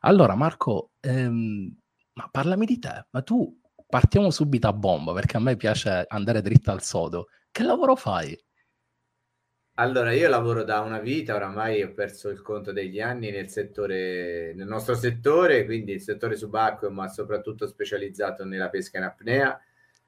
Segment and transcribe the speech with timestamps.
[0.00, 1.74] Allora, Marco, ehm,
[2.14, 6.42] ma parlami di te, ma tu partiamo subito a bomba perché a me piace andare
[6.42, 7.28] dritto al sodo.
[7.50, 8.36] Che lavoro fai?
[9.80, 14.52] Allora, io lavoro da una vita, oramai ho perso il conto degli anni nel settore,
[14.54, 19.60] nel nostro settore, quindi il settore subacqueo, ma soprattutto specializzato nella pesca in apnea.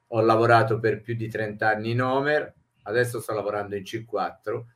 [0.08, 2.52] Ho lavorato per più di 30 anni in Homer,
[2.82, 4.66] adesso sto lavorando in C4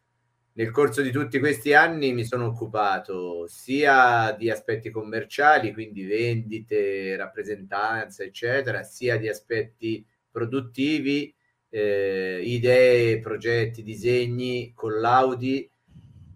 [0.57, 7.17] nel corso di tutti questi anni mi sono occupato sia di aspetti commerciali, quindi vendite,
[7.17, 11.35] rappresentanza, eccetera, sia di aspetti produttivi,
[11.71, 15.69] eh, idee, progetti, disegni, collaudi,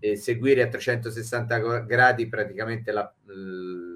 [0.01, 3.13] eh, seguire a 360 gradi praticamente la,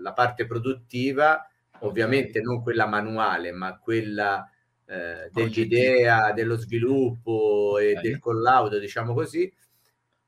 [0.03, 1.45] la parte produttiva,
[1.81, 4.49] ovviamente non quella manuale, ma quella
[4.87, 9.53] eh, dell'idea, dello sviluppo e del collaudo, diciamo così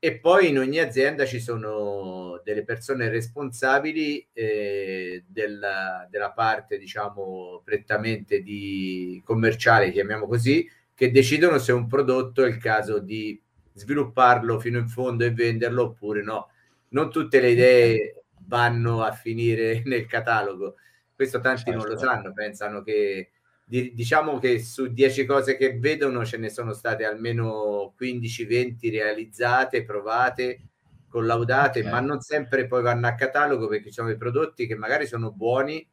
[0.05, 7.63] e poi in ogni azienda ci sono delle persone responsabili eh, della, della, parte, diciamo,
[7.65, 13.41] prettamente di commerciale, chiamiamo così, che decidono se un prodotto è il caso di
[13.73, 16.49] svilupparlo fino in fondo e venderlo oppure no.
[16.89, 20.75] Non tutte le idee vanno a finire nel catalogo.
[21.15, 21.79] Questo tanti certo.
[21.79, 22.13] non lo certo.
[22.13, 23.31] sanno, pensano che
[23.67, 30.61] diciamo che su 10 cose che vedono ce ne sono state almeno 15-20 realizzate, provate,
[31.07, 31.91] collaudate, okay.
[31.91, 35.31] ma non sempre poi vanno a catalogo perché ci sono dei prodotti che magari sono
[35.31, 35.87] buoni,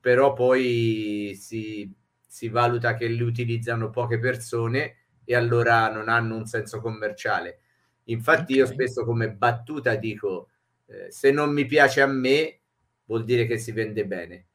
[0.00, 1.90] però poi si,
[2.26, 7.60] si valuta che li utilizzano poche persone e allora non hanno un senso commerciale.
[8.04, 8.56] Infatti okay.
[8.56, 10.48] io spesso come battuta dico,
[10.86, 12.60] eh, se non mi piace a me,
[13.04, 14.46] vuol dire che si vende bene.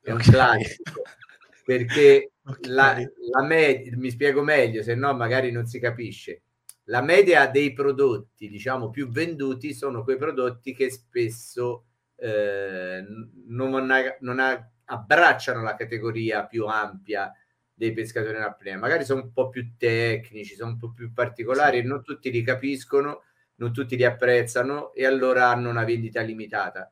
[0.00, 0.14] È okay.
[0.14, 1.02] un classico
[1.64, 2.70] perché okay.
[2.70, 2.96] la,
[3.32, 6.42] la med- mi spiego meglio, se no magari non si capisce.
[6.88, 13.02] La media dei prodotti, diciamo, più venduti sono quei prodotti che spesso eh,
[13.46, 17.32] non, ha, non ha, abbracciano la categoria più ampia
[17.72, 18.76] dei pescatori in apnea.
[18.76, 21.86] Magari sono un po' più tecnici, sono un po' più particolari sì.
[21.86, 23.22] non tutti li capiscono,
[23.56, 26.90] non tutti li apprezzano e allora hanno una vendita limitata.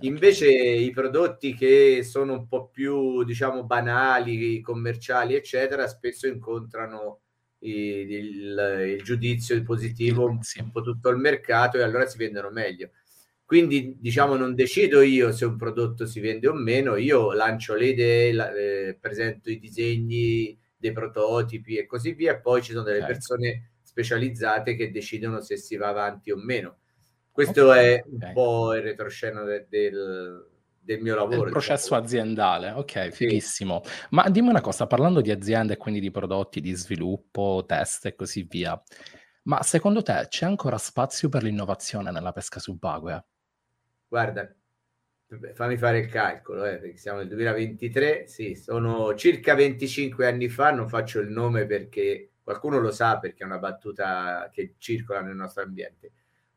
[0.00, 7.20] Invece i prodotti che sono un po' più, diciamo, banali, commerciali, eccetera, spesso incontrano
[7.58, 12.50] il, il, il giudizio positivo un, un po' tutto il mercato e allora si vendono
[12.50, 12.90] meglio.
[13.44, 17.88] Quindi, diciamo, non decido io se un prodotto si vende o meno, io lancio le
[17.88, 22.82] idee, la, eh, presento i disegni dei prototipi e così via, e poi ci sono
[22.82, 23.12] delle certo.
[23.12, 26.78] persone specializzate che decidono se si va avanti o meno
[27.32, 28.32] questo okay, è un okay.
[28.34, 30.46] po' il retroscena de- del,
[30.78, 31.44] del mio lavoro.
[31.44, 32.02] Il processo diciamo.
[32.02, 33.80] aziendale, ok, fighissimo.
[33.82, 34.06] Sì.
[34.10, 38.14] Ma dimmi una cosa, parlando di aziende e quindi di prodotti, di sviluppo, test e
[38.14, 38.80] così via,
[39.44, 43.24] ma secondo te c'è ancora spazio per l'innovazione nella pesca subacquea?
[44.08, 44.54] Guarda,
[45.54, 50.70] fammi fare il calcolo, eh, perché siamo nel 2023, sì, sono circa 25 anni fa,
[50.70, 55.36] non faccio il nome perché qualcuno lo sa perché è una battuta che circola nel
[55.36, 56.12] nostro ambiente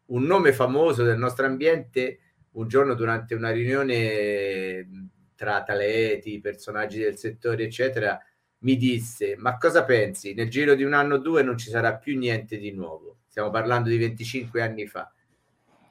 [0.07, 2.19] un nome famoso del nostro ambiente
[2.55, 8.19] un giorno durante una riunione tra atleti, personaggi del settore, eccetera,
[8.59, 10.33] mi disse: Ma cosa pensi?
[10.33, 13.19] Nel giro di un anno o due non ci sarà più niente di nuovo.
[13.27, 15.11] Stiamo parlando di 25 anni fa.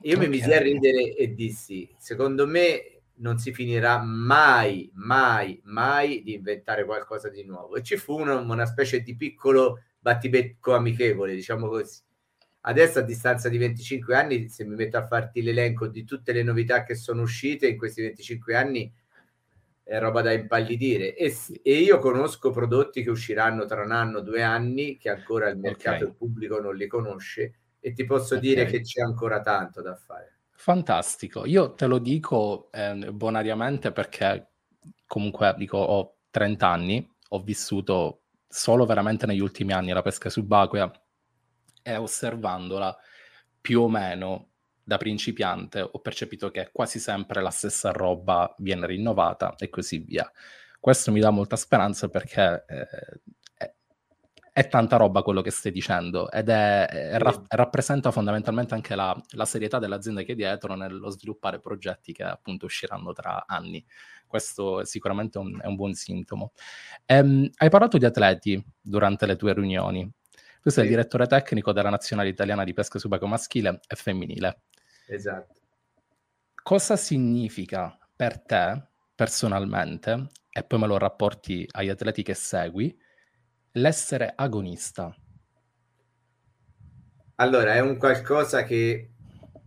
[0.03, 0.29] Io okay.
[0.29, 6.35] mi misi a ridere e dissi: Secondo me non si finirà mai, mai, mai di
[6.35, 7.77] inventare qualcosa di nuovo.
[7.77, 12.01] E ci fu una, una specie di piccolo battibecco amichevole, diciamo così.
[12.67, 16.43] Adesso a distanza di 25 anni, se mi metto a farti l'elenco di tutte le
[16.43, 18.91] novità che sono uscite in questi 25 anni,
[19.83, 21.15] è roba da impallidire.
[21.15, 25.59] E, e io conosco prodotti che usciranno tra un anno, due anni, che ancora il
[25.59, 26.09] mercato, okay.
[26.09, 28.49] il pubblico non li conosce, e ti posso okay.
[28.49, 30.39] dire che c'è ancora tanto da fare.
[30.53, 31.45] Fantastico.
[31.45, 34.53] Io te lo dico eh, bonariamente perché
[35.07, 40.91] comunque dico ho 30 anni, ho vissuto solo veramente negli ultimi anni la pesca subacquea
[41.85, 42.97] e osservandola
[43.61, 44.49] più o meno
[44.83, 50.31] da principiante ho percepito che quasi sempre la stessa roba viene rinnovata e così via.
[50.79, 52.89] Questo mi dà molta speranza perché eh,
[53.55, 53.75] è,
[54.53, 59.19] è, tanta roba quello che stai dicendo ed è, è, ra- rappresenta fondamentalmente anche la,
[59.31, 63.83] la, serietà dell'azienda che è dietro nello sviluppare progetti che appunto usciranno tra anni.
[64.27, 66.53] Questo è sicuramente un, è un buon sintomo.
[67.07, 70.13] Ehm, hai parlato di atleti durante le tue riunioni.
[70.65, 70.91] Tu sei sì.
[70.91, 74.63] il direttore tecnico della Nazionale Italiana di Pesca Subacquea Maschile e Femminile.
[75.09, 75.61] Esatto.
[76.55, 78.83] Cosa significa per te,
[79.15, 82.99] personalmente, e poi me lo rapporti agli atleti che segui,
[83.73, 85.15] l'essere agonista?
[87.35, 89.11] Allora, è un qualcosa che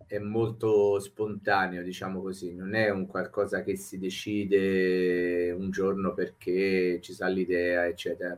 [0.07, 6.97] è molto spontaneo, diciamo così, non è un qualcosa che si decide un giorno perché
[7.03, 8.35] ci sa l'idea, eccetera.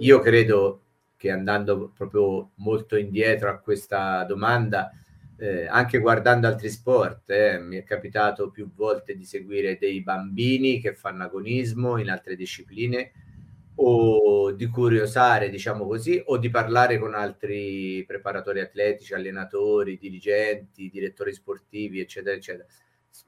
[0.00, 0.80] Io credo
[1.22, 4.90] che andando proprio molto indietro a questa domanda,
[5.36, 10.80] eh, anche guardando altri sport, eh, mi è capitato più volte di seguire dei bambini
[10.80, 13.12] che fanno agonismo in altre discipline
[13.76, 21.32] o di curiosare, diciamo così, o di parlare con altri preparatori atletici, allenatori, dirigenti, direttori
[21.32, 22.66] sportivi, eccetera, eccetera.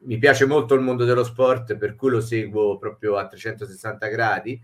[0.00, 4.60] Mi piace molto il mondo dello sport, per cui lo seguo proprio a 360 gradi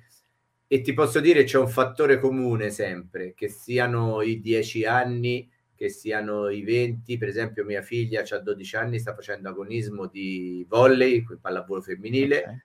[0.73, 5.89] e ti posso dire c'è un fattore comune sempre, che siano i 10 anni, che
[5.89, 11.25] siano i 20, per esempio mia figlia ha 12 anni, sta facendo agonismo di volley,
[11.41, 12.61] pallavolo femminile, okay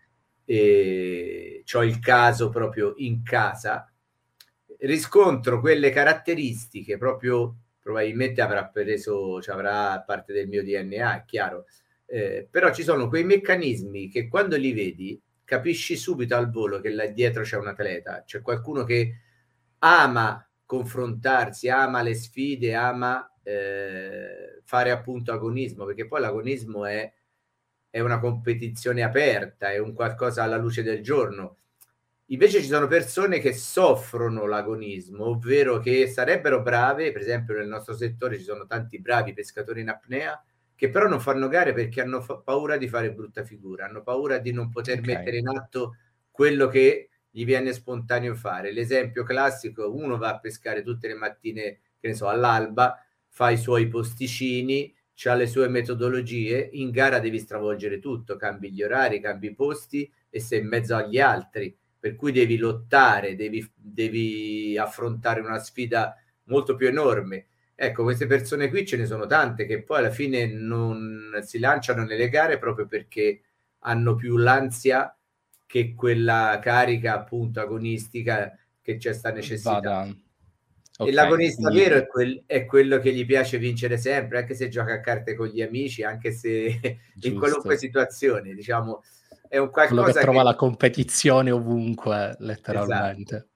[0.45, 3.91] e ho il caso proprio in casa,
[4.79, 11.65] riscontro quelle caratteristiche proprio probabilmente avrà preso, cioè avrà parte del mio DNA, è chiaro,
[12.05, 16.89] eh, però ci sono quei meccanismi che quando li vedi capisci subito al volo che
[16.89, 19.19] là dietro c'è un atleta, c'è qualcuno che
[19.79, 27.13] ama confrontarsi, ama le sfide, ama eh, fare appunto agonismo, perché poi l'agonismo è
[27.95, 31.59] è una competizione aperta, è un qualcosa alla luce del giorno.
[32.25, 37.95] Invece ci sono persone che soffrono l'agonismo, ovvero che sarebbero brave, per esempio nel nostro
[37.95, 40.37] settore ci sono tanti bravi pescatori in apnea,
[40.75, 44.37] che però non fanno gare perché hanno fa- paura di fare brutta figura, hanno paura
[44.37, 45.15] di non poter okay.
[45.15, 45.95] mettere in atto
[46.29, 48.71] quello che gli viene spontaneo fare.
[48.71, 53.57] L'esempio classico, uno va a pescare tutte le mattine, che ne so, all'alba, fa i
[53.57, 54.93] suoi posticini,
[55.25, 60.11] ha le sue metodologie, in gara devi stravolgere tutto, cambi gli orari, cambi i posti
[60.29, 66.15] e sei in mezzo agli altri, per cui devi lottare, devi, devi affrontare una sfida
[66.43, 67.47] molto più enorme.
[67.75, 72.05] Ecco, queste persone qui ce ne sono tante che poi alla fine non si lanciano
[72.05, 73.41] nelle gare proprio perché
[73.79, 75.15] hanno più l'ansia
[75.65, 79.79] che quella carica appunto agonistica che c'è sta necessità.
[79.79, 80.15] Vada
[80.97, 81.83] Okay, e l'agonista quindi...
[81.83, 85.35] vero è, quel, è, quello che gli piace vincere sempre, anche se gioca a carte
[85.35, 86.79] con gli amici, anche se
[87.13, 87.27] Giusto.
[87.27, 89.03] in qualunque situazione, diciamo,
[89.49, 93.35] è un qualcosa quello che trova la competizione ovunque, letteralmente.
[93.35, 93.49] Esatto.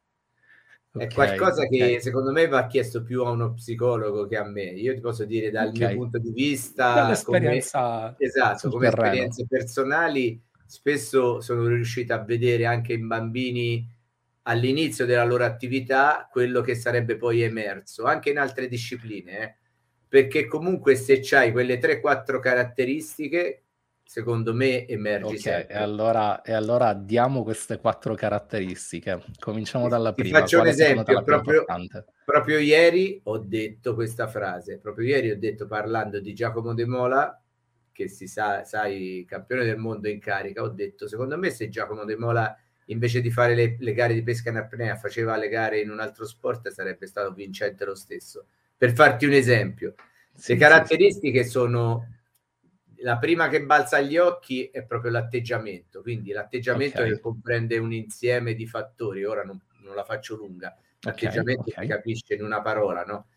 [0.91, 1.77] Okay, è qualcosa okay.
[1.77, 4.63] che secondo me va chiesto più a uno psicologo che a me.
[4.63, 5.87] Io ti posso dire dal okay.
[5.87, 9.05] mio punto di vista, Dall'esperienza come, esatto, come terreno.
[9.05, 13.87] esperienze personali, spesso sono riuscito a vedere anche in bambini
[14.43, 19.55] all'inizio della loro attività quello che sarebbe poi emerso, anche in altre discipline, eh?
[20.07, 23.65] perché comunque se c'hai quelle 3-4 caratteristiche,
[24.09, 29.23] secondo me emergi Ok, e allora, e allora, diamo queste quattro caratteristiche.
[29.37, 30.37] Cominciamo dalla Ti prima.
[30.37, 31.63] Ti faccio un esempio, proprio,
[32.25, 37.39] proprio, ieri ho detto questa frase, proprio ieri ho detto parlando di Giacomo De Mola,
[37.91, 42.03] che si sa, sai, campione del mondo in carica, ho detto, secondo me se Giacomo
[42.03, 45.81] De Mola invece di fare le, le, gare di pesca in apnea faceva le gare
[45.81, 48.47] in un altro sport sarebbe stato vincente lo stesso.
[48.75, 49.93] Per farti un esempio,
[50.33, 51.49] sì, le caratteristiche sì.
[51.51, 52.17] sono
[53.01, 57.13] la prima che balza agli occhi è proprio l'atteggiamento, quindi l'atteggiamento okay.
[57.13, 61.85] che comprende un insieme di fattori, ora non, non la faccio lunga, l'atteggiamento okay, okay.
[61.85, 63.27] si capisce in una parola, no?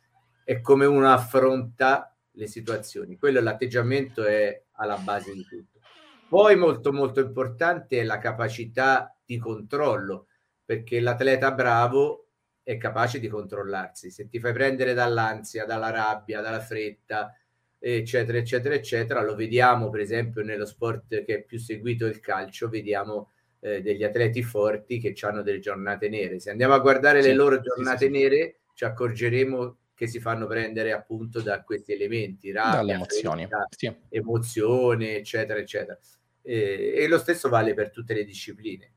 [0.45, 5.81] È come uno affronta le situazioni, quello l'atteggiamento è alla base di tutto.
[6.29, 10.29] Poi molto molto importante è la capacità di controllo,
[10.65, 12.29] perché l'atleta bravo
[12.63, 14.11] è capace di controllarsi.
[14.11, 17.37] Se ti fai prendere dall'ansia, dalla rabbia, dalla fretta,
[17.83, 22.69] eccetera, eccetera, eccetera, lo vediamo per esempio nello sport che è più seguito il calcio,
[22.69, 26.39] vediamo eh, degli atleti forti che hanno delle giornate nere.
[26.39, 30.21] Se andiamo a guardare sì, le loro giornate sì, sì, nere, ci accorgeremo che si
[30.21, 35.99] fanno prendere appunto da questi elementi, rabbia, dalle emozioni, fretta, emozione, eccetera, eccetera.
[36.43, 38.93] Eh, e lo stesso vale per tutte le discipline.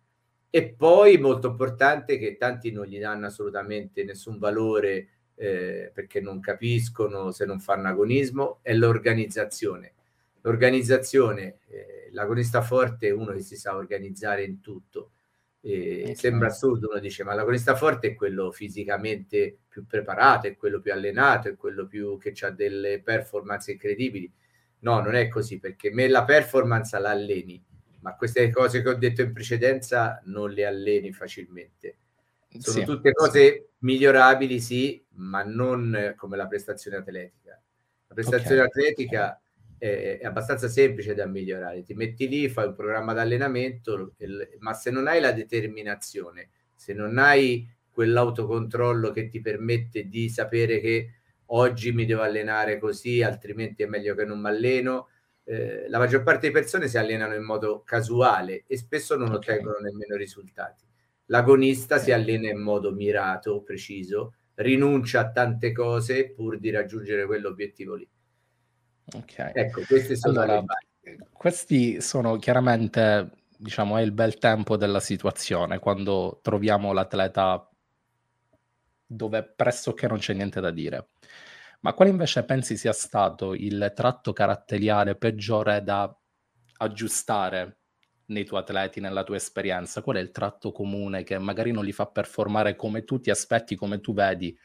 [0.49, 6.39] E poi molto importante che tanti non gli danno assolutamente nessun valore eh, perché non
[6.39, 9.93] capiscono se non fanno agonismo, è l'organizzazione.
[10.41, 15.11] L'organizzazione, eh, l'agonista forte è uno che si sa organizzare in tutto.
[15.61, 16.13] Eh.
[16.15, 20.93] Sembra assurdo, uno dice, ma l'agonista forte è quello fisicamente più preparato, è quello più
[20.93, 24.31] allenato, è quello più, che ha delle performance incredibili.
[24.79, 27.63] No, non è così, perché me la performance la alleni
[28.05, 31.97] ma queste cose che ho detto in precedenza non le alleni facilmente.
[32.59, 33.63] Sono sì, tutte cose sì.
[33.79, 37.59] migliorabili, sì, ma non come la prestazione atletica.
[38.07, 38.67] La prestazione okay.
[38.67, 39.41] atletica
[39.77, 41.83] è, è, abbastanza semplice da migliorare.
[41.83, 44.13] Ti metti lì, fai un programma di allenamento,
[44.59, 50.79] ma se non hai la determinazione, se non hai quell'autocontrollo che ti permette di sapere
[50.79, 51.11] che
[51.47, 55.09] oggi mi devo allenare così, altrimenti è meglio che non mi alleno.
[55.43, 59.55] Eh, la maggior parte delle persone si allenano in modo casuale e spesso non okay.
[59.55, 60.84] ottengono nemmeno risultati.
[61.27, 67.95] L'agonista si allena in modo mirato, preciso, rinuncia a tante cose pur di raggiungere quell'obiettivo
[67.95, 68.07] lì.
[69.13, 69.51] Ok.
[69.53, 70.63] Ecco, queste sono allora,
[71.01, 77.69] le Questi sono chiaramente, diciamo, è il bel tempo della situazione, quando troviamo l'atleta
[79.07, 81.09] dove pressoché non c'è niente da dire.
[81.81, 86.15] Ma quale invece pensi sia stato il tratto caratteriale peggiore da
[86.77, 87.77] aggiustare
[88.27, 90.01] nei tuoi atleti, nella tua esperienza?
[90.01, 93.75] Qual è il tratto comune che magari non li fa performare come tu ti aspetti,
[93.75, 94.57] come tu vedi?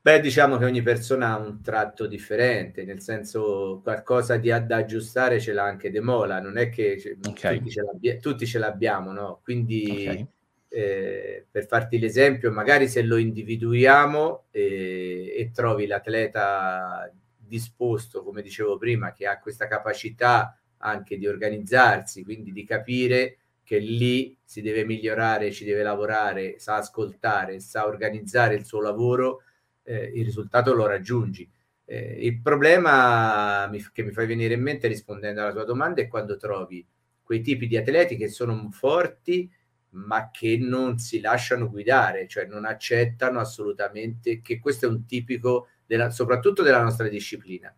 [0.00, 5.38] Beh, diciamo che ogni persona ha un tratto differente, nel senso qualcosa di, da aggiustare
[5.38, 7.58] ce l'ha anche Demola, non è che okay.
[7.58, 9.40] tutti, ce tutti, ce l'abbiamo, no?
[9.42, 9.84] Quindi...
[9.88, 10.28] Okay
[10.74, 18.78] eh, per farti l'esempio, magari se lo individuiamo eh, e trovi l'atleta disposto, come dicevo
[18.78, 24.84] prima, che ha questa capacità anche di organizzarsi, quindi di capire che lì si deve
[24.84, 29.42] migliorare, ci deve lavorare, sa ascoltare, sa organizzare il suo lavoro,
[29.84, 31.48] eh, il risultato lo raggiungi.
[31.84, 36.08] Eh, il problema mi, che mi fai venire in mente rispondendo alla tua domanda è
[36.08, 36.86] quando trovi
[37.22, 39.50] quei tipi di atleti che sono forti,
[39.90, 45.68] ma che non si lasciano guidare, cioè non accettano assolutamente che questo è un tipico,
[45.86, 47.74] della, soprattutto della nostra disciplina.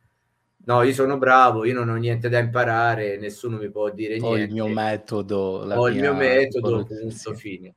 [0.66, 4.34] No, io sono bravo, io non ho niente da imparare, nessuno mi può dire ho
[4.34, 4.42] niente.
[4.42, 5.36] Ho il mio metodo.
[5.36, 7.74] ho il mio metodo, punto, fine.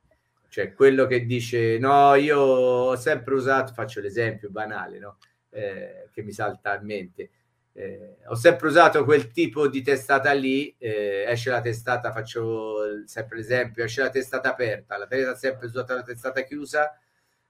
[0.48, 5.18] Cioè, quello che dice, no, io ho sempre usato, faccio l'esempio banale, no?
[5.50, 7.30] Eh, che mi salta in mente
[7.78, 13.36] eh, ho sempre usato quel tipo di testata lì, eh, esce la testata, faccio sempre
[13.36, 16.92] l'esempio, esce la testata aperta, la testata sempre usata la testata chiusa,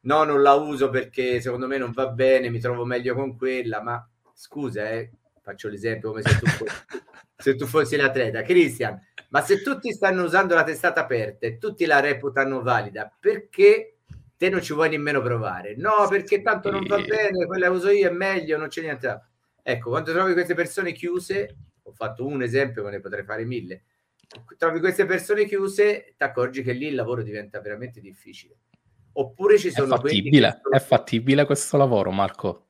[0.01, 3.81] no, non la uso perché secondo me non va bene, mi trovo meglio con quella,
[3.81, 5.11] ma scusa, eh,
[5.49, 6.77] faccio l'esempio come se tu, fossi,
[7.37, 9.01] se tu fossi l'atleta, Cristian,
[9.31, 13.97] ma se tutti stanno usando la testata aperta e tutti la reputano valida, perché
[14.37, 15.75] te non ci vuoi nemmeno provare?
[15.77, 19.23] No, perché tanto non va bene, quella uso io è meglio, non c'è niente
[19.63, 23.85] Ecco, quando trovi queste persone chiuse, ho fatto un esempio, ma ne potrei fare mille.
[24.57, 28.61] Trovi queste persone chiuse, ti accorgi che lì il lavoro diventa veramente difficile.
[29.13, 30.75] Oppure ci sono è fattibile, sono...
[30.75, 32.68] è fattibile questo lavoro, Marco?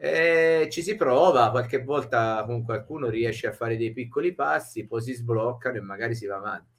[0.00, 5.02] Eh, ci si prova, qualche volta con qualcuno riesce a fare dei piccoli passi, poi
[5.02, 6.70] si sbloccano e magari si va avanti.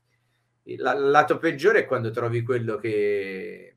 [0.63, 3.75] Il lato peggiore è quando trovi quello che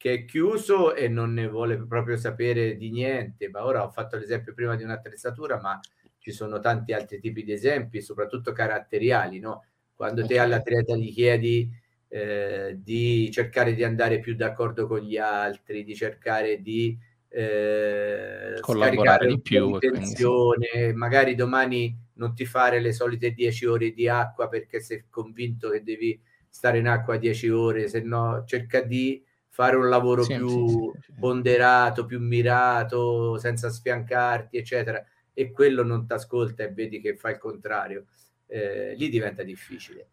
[0.00, 3.50] che è chiuso e non ne vuole proprio sapere di niente.
[3.50, 5.78] Ma ora ho fatto l'esempio prima di un'attrezzatura, ma
[6.18, 9.66] ci sono tanti altri tipi di esempi, soprattutto caratteriali, no?
[9.94, 10.36] Quando okay.
[10.36, 11.70] te all'atleta gli chiedi
[12.08, 16.98] eh, di cercare di andare più d'accordo con gli altri, di cercare di
[17.30, 24.08] eh, collaborare di più, tensione, magari domani non ti fare le solite 10 ore di
[24.08, 29.24] acqua perché sei convinto che devi stare in acqua 10 ore, se no cerca di
[29.48, 35.82] fare un lavoro sì, più sì, sì, ponderato, più mirato, senza sfiancarti, eccetera, e quello
[35.84, 38.06] non ti ascolta e vedi che fa il contrario,
[38.46, 40.08] eh, lì diventa difficile.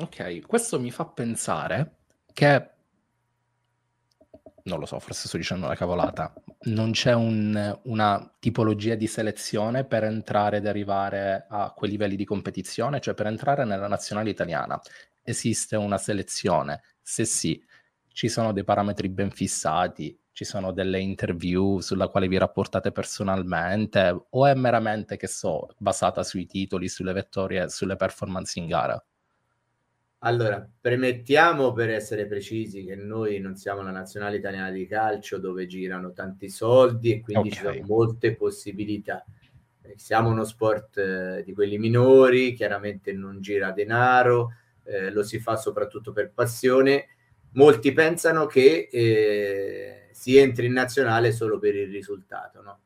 [0.00, 1.96] Ok, questo mi fa pensare
[2.32, 2.70] che,
[4.64, 6.32] non lo so, forse sto dicendo una cavolata,
[6.64, 12.24] non c'è un, una tipologia di selezione per entrare ed arrivare a quei livelli di
[12.24, 14.80] competizione, cioè per entrare nella nazionale italiana
[15.22, 16.82] esiste una selezione?
[17.02, 17.62] Se sì,
[18.08, 24.26] ci sono dei parametri ben fissati, ci sono delle interview sulla quale vi rapportate personalmente
[24.30, 29.02] o è meramente, che so, basata sui titoli, sulle vittorie, sulle performance in gara?
[30.26, 35.66] Allora, premettiamo per essere precisi che noi non siamo la nazionale italiana di calcio dove
[35.66, 37.52] girano tanti soldi e quindi okay.
[37.52, 39.22] ci sono molte possibilità.
[39.82, 44.54] Eh, siamo uno sport eh, di quelli minori, chiaramente non gira denaro,
[44.84, 47.08] eh, lo si fa soprattutto per passione
[47.52, 52.80] molti pensano che eh, si entri in nazionale solo per il risultato, no?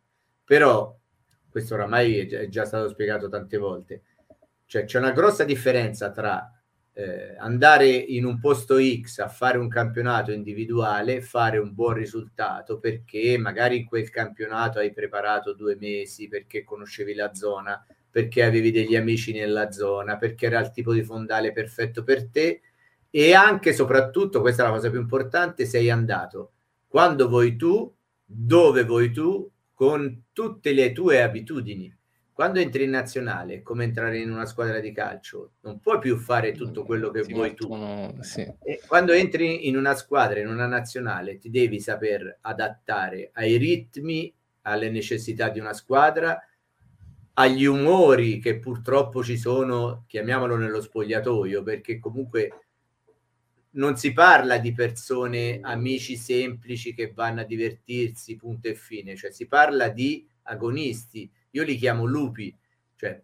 [0.45, 0.93] Però
[1.49, 4.03] questo oramai è già, è già stato spiegato tante volte.
[4.67, 6.53] Cioè c'è una grossa differenza tra
[6.99, 12.81] eh, andare in un posto X a fare un campionato individuale, fare un buon risultato
[12.81, 18.73] perché magari in quel campionato hai preparato due mesi, perché conoscevi la zona, perché avevi
[18.73, 22.63] degli amici nella zona, perché era il tipo di fondale perfetto per te
[23.11, 26.55] e anche soprattutto, questa è la cosa più importante, sei andato
[26.89, 31.97] quando vuoi tu, dove vuoi tu, con tutte le tue abitudini.
[32.39, 36.17] Quando entri in nazionale è come entrare in una squadra di calcio, non puoi più
[36.17, 37.67] fare tutto quello che Ti vuoi tu.
[38.21, 38.47] sì.
[38.87, 44.89] Quando entri in una squadra, in una nazionale, ti devi saper adattare ai ritmi, alle
[44.89, 46.41] necessità di una squadra,
[47.33, 52.67] agli umori che purtroppo ci sono, chiamiamolo nello spogliatoio, perché comunque
[53.71, 59.33] non si parla di persone, amici semplici che vanno a divertirsi, punto e fine, cioè
[59.33, 61.29] si parla di agonisti.
[61.51, 62.57] Io li chiamo lupi,
[62.97, 63.21] cioè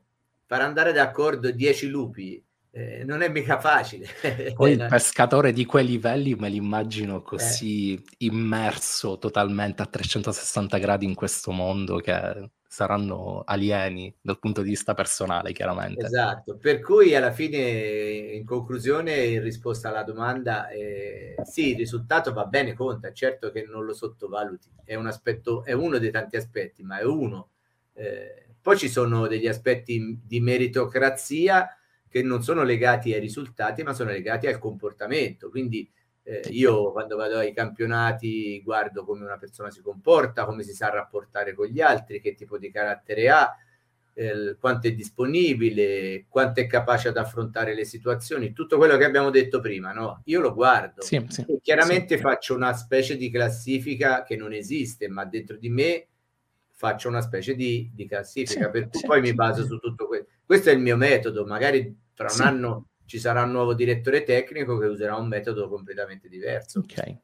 [0.47, 2.45] far andare d'accordo 10 lupi
[2.77, 4.07] eh, non è mica facile.
[4.53, 11.15] Poi il pescatore di quei livelli me l'immagino così immerso totalmente a 360 gradi in
[11.15, 16.05] questo mondo che saranno alieni dal punto di vista personale, chiaramente.
[16.05, 22.33] Esatto, per cui alla fine, in conclusione, in risposta alla domanda, eh, sì, il risultato
[22.33, 26.35] va bene, conta, certo che non lo sottovaluti, è un aspetto, è uno dei tanti
[26.35, 27.51] aspetti, ma è uno.
[27.95, 31.69] Eh, poi ci sono degli aspetti di meritocrazia
[32.09, 35.51] che non sono legati ai risultati, ma sono legati al comportamento.
[35.51, 35.91] Quindi
[36.23, 40.89] eh, io quando vado ai campionati guardo come una persona si comporta, come si sa
[40.91, 43.55] rapportare con gli altri, che tipo di carattere ha,
[44.15, 49.31] eh, quanto è disponibile, quanto è capace ad affrontare le situazioni, tutto quello che abbiamo
[49.31, 50.23] detto prima, no?
[50.25, 51.03] Io lo guardo.
[51.03, 52.23] Sì, sì, chiaramente sì.
[52.23, 56.07] faccio una specie di classifica che non esiste, ma dentro di me
[56.77, 59.69] faccio una specie di, di classifica, Sì, per cui sì, poi mi sì, baso sì.
[59.69, 60.27] su tutto questo.
[60.45, 64.77] Questo è il mio metodo, magari tra un anno ci sarà un nuovo direttore tecnico
[64.79, 66.81] che userà un metodo completamente diverso.
[66.81, 66.97] Ok.
[66.99, 67.19] Eh,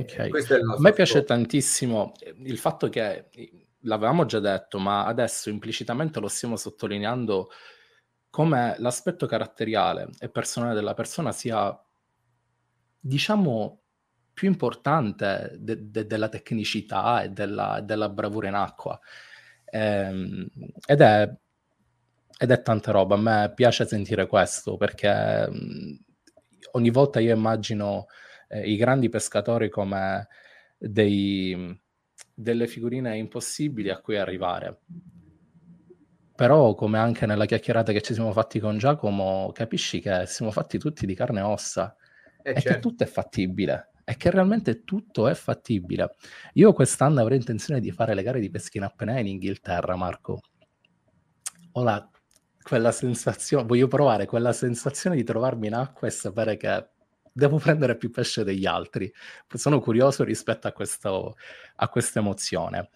[0.00, 0.28] Ok.
[0.28, 1.26] Questo è il A me piace scopo.
[1.26, 7.50] tantissimo eh, il fatto che eh, l'avevamo già detto, ma adesso implicitamente lo stiamo sottolineando
[8.30, 11.78] come l'aspetto caratteriale e personale della persona sia,
[13.00, 13.81] diciamo,
[14.32, 18.98] più importante de- de- della tecnicità e della, della bravura in acqua.
[19.66, 20.46] Ehm,
[20.86, 21.30] ed è
[22.38, 25.98] ed è tanta roba, a me piace sentire questo perché mh,
[26.72, 28.06] ogni volta io immagino
[28.48, 30.26] eh, i grandi pescatori come
[30.76, 31.80] dei,
[32.34, 34.80] delle figurine impossibili a cui arrivare.
[36.34, 40.78] Però, come anche nella chiacchierata che ci siamo fatti con Giacomo, capisci che siamo fatti
[40.78, 41.94] tutti di carne e ossa
[42.44, 42.88] Eh, e che certo.
[42.88, 46.14] tutto è fattibile e che realmente tutto è fattibile.
[46.54, 50.40] Io quest'anno avrei intenzione di fare le gare di pesca in apnea in Inghilterra, Marco.
[51.72, 52.10] Ora,
[52.62, 56.88] quella sensazione, voglio provare quella sensazione di trovarmi in acqua e sapere che
[57.32, 59.12] devo prendere più pesce degli altri.
[59.54, 61.36] Sono curioso rispetto a, questo,
[61.76, 62.90] a questa emozione.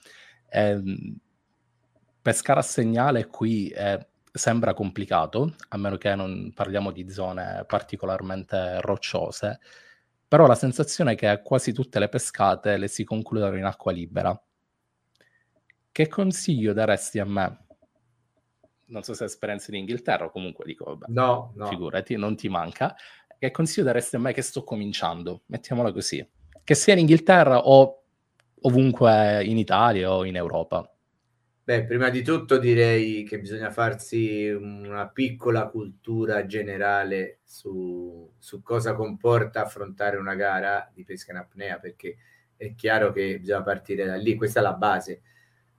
[0.51, 1.19] Ehm,
[2.21, 8.81] pescare a segnale qui è- sembra complicato, a meno che non parliamo di zone particolarmente
[8.81, 9.61] rocciose,
[10.29, 14.39] però la sensazione è che quasi tutte le pescate le si concludono in acqua libera.
[15.93, 17.65] Che consiglio daresti a me?
[18.87, 21.67] Non so se hai esperienze in Inghilterra o comunque dico, vabbè, No, no.
[21.67, 22.95] figurati, non ti manca.
[23.39, 25.43] Che consiglio daresti a me che sto cominciando?
[25.47, 26.27] Mettiamola così.
[26.63, 28.03] Che sia in Inghilterra o
[28.63, 30.89] ovunque in Italia o in Europa.
[31.69, 38.95] Beh, prima di tutto direi che bisogna farsi una piccola cultura generale su, su cosa
[38.95, 42.19] comporta affrontare una gara di pesca in apnea, perché
[42.57, 45.21] è chiaro che bisogna partire da lì, questa è la base.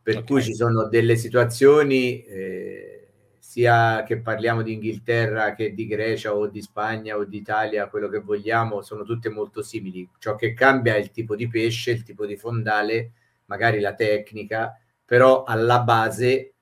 [0.01, 0.25] Per Ok.
[0.25, 3.07] cui ci sono delle situazioni, eh,
[3.39, 8.09] sia che parliamo di Inghilterra che di Grecia o di Spagna o di Italia, quello
[8.09, 10.09] che vogliamo, sono tutte molto simili.
[10.19, 13.11] Ciò che cambia è il tipo di pesce, il tipo di fondale,
[13.45, 16.55] magari la tecnica, però alla base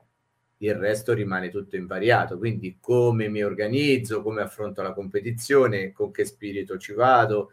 [0.57, 2.37] il resto rimane tutto invariato.
[2.37, 7.49] Quindi come mi organizzo, come affronto la competizione, con che spirito ci vado,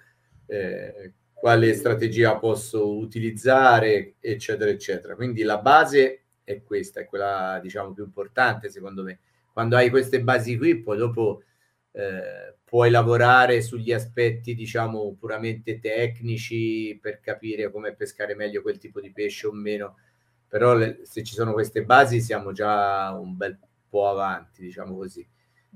[0.46, 5.14] eh, quale strategia posso utilizzare, eccetera, eccetera.
[5.14, 9.20] Quindi la base è questa, è quella diciamo più importante secondo me.
[9.50, 11.42] Quando hai queste basi qui, poi dopo
[11.92, 19.00] eh, puoi lavorare sugli aspetti diciamo puramente tecnici per capire come pescare meglio quel tipo
[19.00, 19.96] di pesce o meno
[20.52, 25.26] però le, se ci sono queste basi siamo già un bel po' avanti, diciamo così.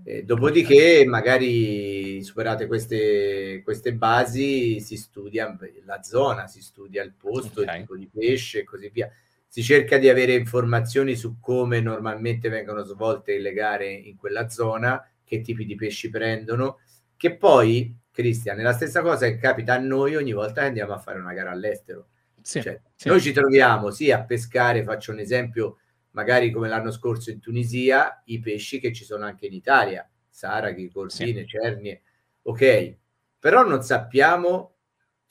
[0.04, 7.62] Eh, dopodiché, magari superate queste, queste basi, si studia la zona, si studia il posto,
[7.62, 7.68] Ok.
[7.68, 9.10] il tipo di pesce e così via.
[9.48, 15.02] Si cerca di avere informazioni su come normalmente vengono svolte le gare in quella zona,
[15.24, 16.80] che tipi di pesci prendono,
[17.16, 20.92] che poi, Cristian, è la stessa cosa che capita a noi ogni volta che andiamo
[20.92, 22.08] a fare una gara all'estero.
[22.46, 23.08] Sì, Cioè, sì.
[23.08, 25.78] Noi ci troviamo sì a pescare, faccio un esempio,
[26.12, 30.88] magari come l'anno scorso in Tunisia, i pesci che ci sono anche in Italia, saraghi,
[30.88, 32.02] corvine, cernie,
[32.42, 32.96] ok,
[33.40, 34.76] però non sappiamo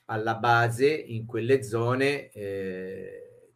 [0.08, 3.52] alla base in quelle zone eh,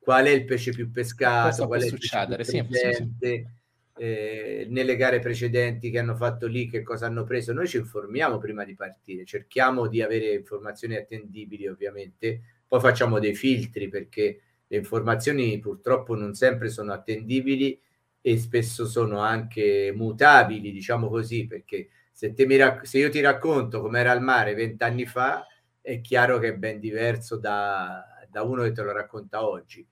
[0.00, 2.80] qual è il pesce più pescato, Cosa qual è il succedere, pesce più sì, sì,
[2.80, 3.14] sì.
[3.16, 3.52] presente,
[3.96, 7.52] eh, nelle gare precedenti che hanno fatto lì, che cosa hanno preso.
[7.52, 13.34] Noi ci informiamo prima di partire, cerchiamo di avere informazioni attendibili ovviamente, poi facciamo dei
[13.34, 17.80] filtri perché le informazioni purtroppo non sempre sono attendibili
[18.20, 23.20] e spesso sono anche mutabili, diciamo così, perché se, te mi rac- se io ti
[23.20, 25.46] racconto com'era il mare vent'anni fa,
[25.80, 29.86] è chiaro che è ben diverso da, da uno che te lo racconta oggi.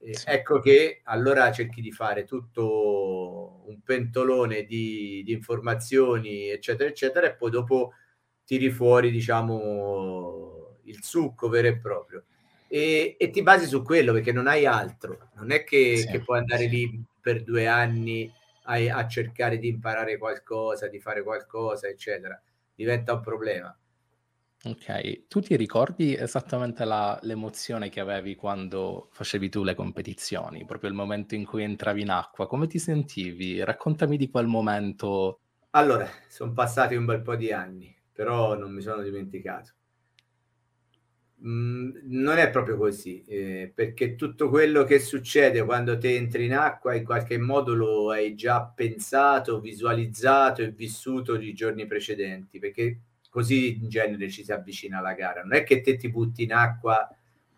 [0.00, 0.24] Eh, sì.
[0.28, 7.34] Ecco che allora cerchi di fare tutto un pentolone di, di, informazioni, eccetera, eccetera, e
[7.34, 7.92] poi dopo
[8.44, 10.55] tiri fuori, diciamo,
[10.86, 12.24] il succo vero e proprio.
[12.68, 15.30] E, e ti basi su quello perché non hai altro.
[15.34, 16.68] Non è che, sì, che puoi andare sì.
[16.68, 18.32] lì per due anni
[18.64, 22.40] a, a cercare di imparare qualcosa, di fare qualcosa, eccetera.
[22.74, 23.78] Diventa un problema.
[24.64, 30.90] Ok, tu ti ricordi esattamente la, l'emozione che avevi quando facevi tu le competizioni, proprio
[30.90, 33.62] il momento in cui entravi in acqua, come ti sentivi?
[33.62, 35.40] Raccontami di quel momento.
[35.70, 39.74] Allora, sono passati un bel po' di anni, però non mi sono dimenticato.
[41.44, 46.54] Mm, non è proprio così, eh, perché tutto quello che succede quando ti entri in
[46.54, 53.00] acqua in qualche modo lo hai già pensato, visualizzato e vissuto i giorni precedenti, perché
[53.28, 55.42] così in genere ci si avvicina alla gara.
[55.42, 57.06] Non è che te ti butti in acqua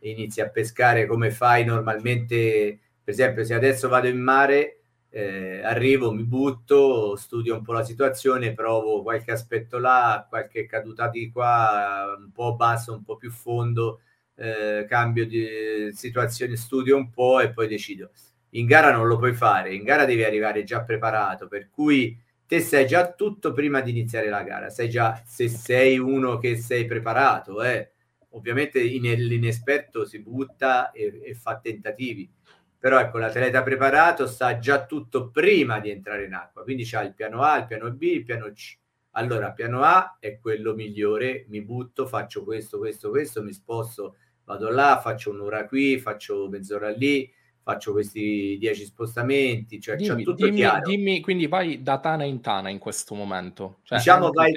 [0.01, 2.81] e inizi a pescare come fai normalmente.
[3.05, 4.78] Per esempio, se adesso vado in mare,
[5.11, 11.09] eh, arrivo, mi butto, studio un po' la situazione, provo qualche aspetto là, qualche caduta
[11.09, 14.01] di qua, un po' basso, un po' più fondo,
[14.37, 18.11] eh, cambio di situazione, studio un po' e poi decido.
[18.51, 22.61] In gara non lo puoi fare, in gara devi arrivare già preparato, per cui te
[22.61, 26.87] sai già tutto prima di iniziare la gara, sai già se sei uno che sei
[26.87, 27.91] preparato, eh.
[28.31, 32.31] ovviamente in, l'inesperto si butta e, e, fa tentativi,
[32.79, 37.15] però ecco l'atleta preparato sa già tutto prima di entrare in acqua, quindi c'ha il
[37.15, 38.77] piano A, il piano B, il piano C.
[39.13, 44.71] Allora, piano A è quello migliore, mi butto, faccio questo, questo, questo, mi sposto, vado
[44.71, 47.29] là, faccio un'ora qui, faccio mezz'ora lì,
[47.63, 52.69] faccio questi dieci spostamenti, cioè dimmi, tutto dimmi, dimmi, quindi vai da tana in tana
[52.69, 53.81] in questo momento.
[53.83, 54.53] Cioè, diciamo vai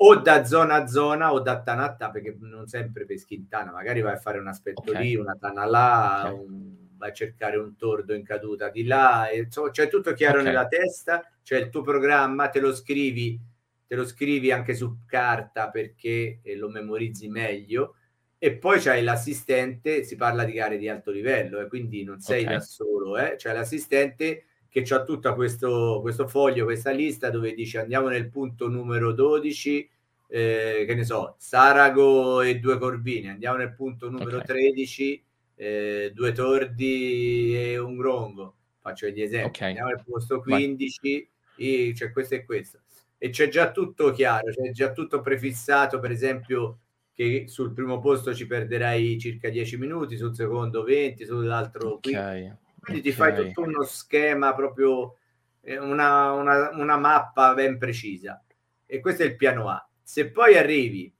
[0.00, 3.48] o da zona a zona o da tana a tana, perché non sempre peschi in
[3.48, 5.02] tana, magari vai a fare un aspetto okay.
[5.02, 6.38] lì, una tana là, okay.
[6.38, 10.40] un, vai a cercare un tordo in caduta di là, e, insomma, c'è tutto chiaro
[10.40, 10.52] okay.
[10.52, 13.40] nella testa, c'è il tuo programma, te lo scrivi,
[13.86, 17.94] te lo scrivi anche su carta perché eh, lo memorizzi meglio
[18.40, 22.20] e poi c'hai l'assistente, si parla di gare di alto livello, e eh, quindi non
[22.20, 22.54] sei okay.
[22.54, 23.34] da solo, eh?
[23.36, 28.68] c'è l'assistente che ha tutto questo, questo foglio, questa lista dove dice andiamo nel punto
[28.68, 29.90] numero 12,
[30.28, 34.46] eh, che ne so, Sarago e due Corvini, andiamo nel punto numero okay.
[34.46, 35.24] 13,
[35.58, 39.68] eh, due Tordi e un Grongo, faccio degli esempi, okay.
[39.68, 42.80] andiamo nel posto 15, e, c'è questo e questo.
[43.18, 46.78] E c'è già tutto chiaro, c'è già tutto prefissato, per esempio
[47.12, 52.12] che sul primo posto ci perderai circa 10 minuti, sul secondo 20, sull'altro okay.
[52.12, 52.56] 15.
[52.80, 53.00] Quindi okay.
[53.00, 55.16] ti fai tutto uno schema proprio,
[55.62, 58.40] eh, una, una, una mappa ben precisa.
[58.86, 59.84] E questo è il piano A.
[60.00, 61.12] Se poi arrivi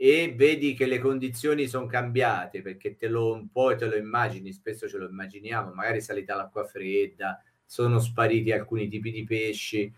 [0.00, 4.52] e vedi che le condizioni sono cambiate perché te lo un po' te lo immagini,
[4.52, 9.92] spesso ce lo immaginiamo, magari salita l'acqua fredda, sono spariti alcuni tipi di pesci,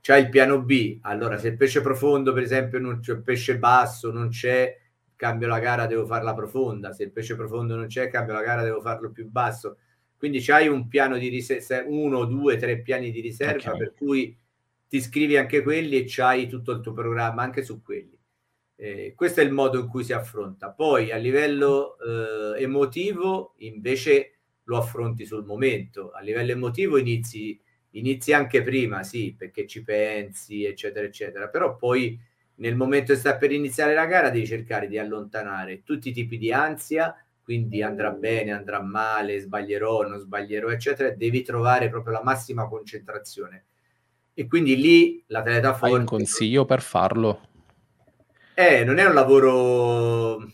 [0.00, 0.98] c'è il piano B.
[1.02, 4.78] Allora, se il pesce profondo, per esempio, non c'è pesce basso, non c'è,
[5.16, 6.92] cambio la gara, devo farla profonda.
[6.92, 9.78] Se il pesce profondo non c'è, cambio la gara, devo farlo più basso.
[10.16, 13.78] Quindi c'hai un piano di riserva, uno, due, tre piani di riserva, okay.
[13.78, 14.36] per cui
[14.86, 18.19] ti scrivi anche quelli e c'hai tutto il tuo programma anche su quelli.
[18.80, 20.70] Eh, questo è il modo in cui si affronta.
[20.70, 26.12] Poi a livello eh, emotivo, invece, lo affronti sul momento.
[26.12, 32.18] A livello emotivo inizi inizi anche prima, sì, perché ci pensi, eccetera, eccetera, però poi
[32.56, 36.38] nel momento che sta per iniziare la gara devi cercare di allontanare tutti i tipi
[36.38, 42.22] di ansia, quindi andrà bene, andrà male, sbaglierò, non sbaglierò, eccetera, devi trovare proprio la
[42.22, 43.64] massima concentrazione.
[44.32, 45.94] E quindi lì l'atleta forte...
[45.94, 47.48] Hai un consiglio per farlo?
[48.60, 50.46] Eh, non è un lavoro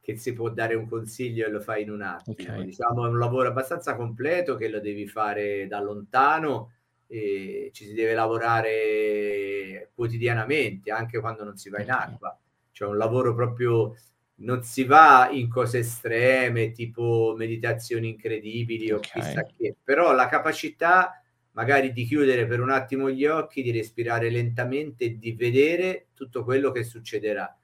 [0.00, 2.36] che si può dare un consiglio e lo fai in un attimo.
[2.38, 2.64] Okay.
[2.64, 6.74] Diciamo, è un lavoro abbastanza completo che lo devi fare da lontano
[7.08, 12.38] e ci si deve lavorare quotidianamente, anche quando non si va in acqua.
[12.70, 13.96] Cioè un lavoro proprio
[14.36, 18.96] non si va in cose estreme, tipo meditazioni incredibili okay.
[18.96, 21.19] o chissà che, però la capacità
[21.52, 26.44] magari di chiudere per un attimo gli occhi, di respirare lentamente e di vedere tutto
[26.44, 27.54] quello che succederà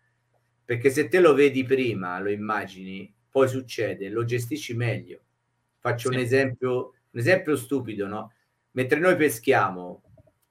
[0.66, 5.20] perché se te lo vedi prima, lo immagini, poi succede, lo gestisci meglio.
[5.78, 6.16] Faccio sì.
[6.16, 8.32] un, esempio, un esempio stupido, no?
[8.72, 10.02] Mentre noi peschiamo,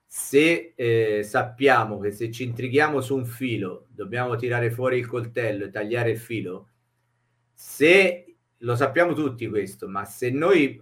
[0.06, 5.66] se eh, sappiamo che se ci intrighiamo su un filo dobbiamo tirare fuori il coltello
[5.66, 6.70] e tagliare il filo,
[7.54, 10.82] se lo sappiamo tutti questo, ma se noi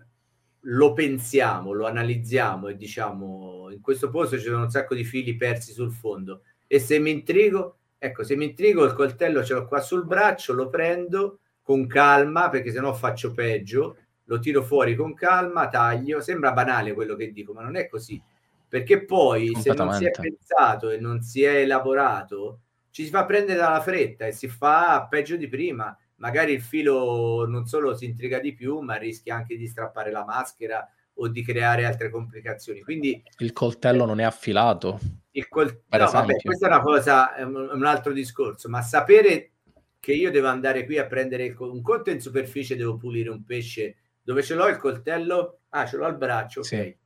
[0.65, 5.35] lo pensiamo, lo analizziamo e diciamo in questo posto ci sono un sacco di fili
[5.35, 6.43] persi sul fondo.
[6.67, 10.53] E se mi intrigo, ecco, se mi intrigo il coltello ce l'ho qua sul braccio,
[10.53, 16.51] lo prendo con calma perché sennò faccio peggio, lo tiro fuori con calma, taglio, sembra
[16.53, 18.21] banale quello che dico, ma non è così,
[18.67, 23.25] perché poi se non si è pensato e non si è elaborato, ci si fa
[23.25, 28.05] prendere dalla fretta e si fa peggio di prima magari il filo non solo si
[28.05, 32.81] intriga di più, ma rischia anche di strappare la maschera o di creare altre complicazioni.
[32.81, 34.99] Quindi il coltello eh, non è affilato.
[35.31, 35.67] Il col...
[35.67, 39.51] no, vabbè, questa è una cosa, è un, altro discorso, ma sapere
[39.99, 43.43] che io devo andare qui a prendere il, un conto in superficie, devo pulire un
[43.43, 46.77] pesce dove ce l'ho il coltello, ah, ce l'ho al braccio, sì.
[46.77, 46.97] ok.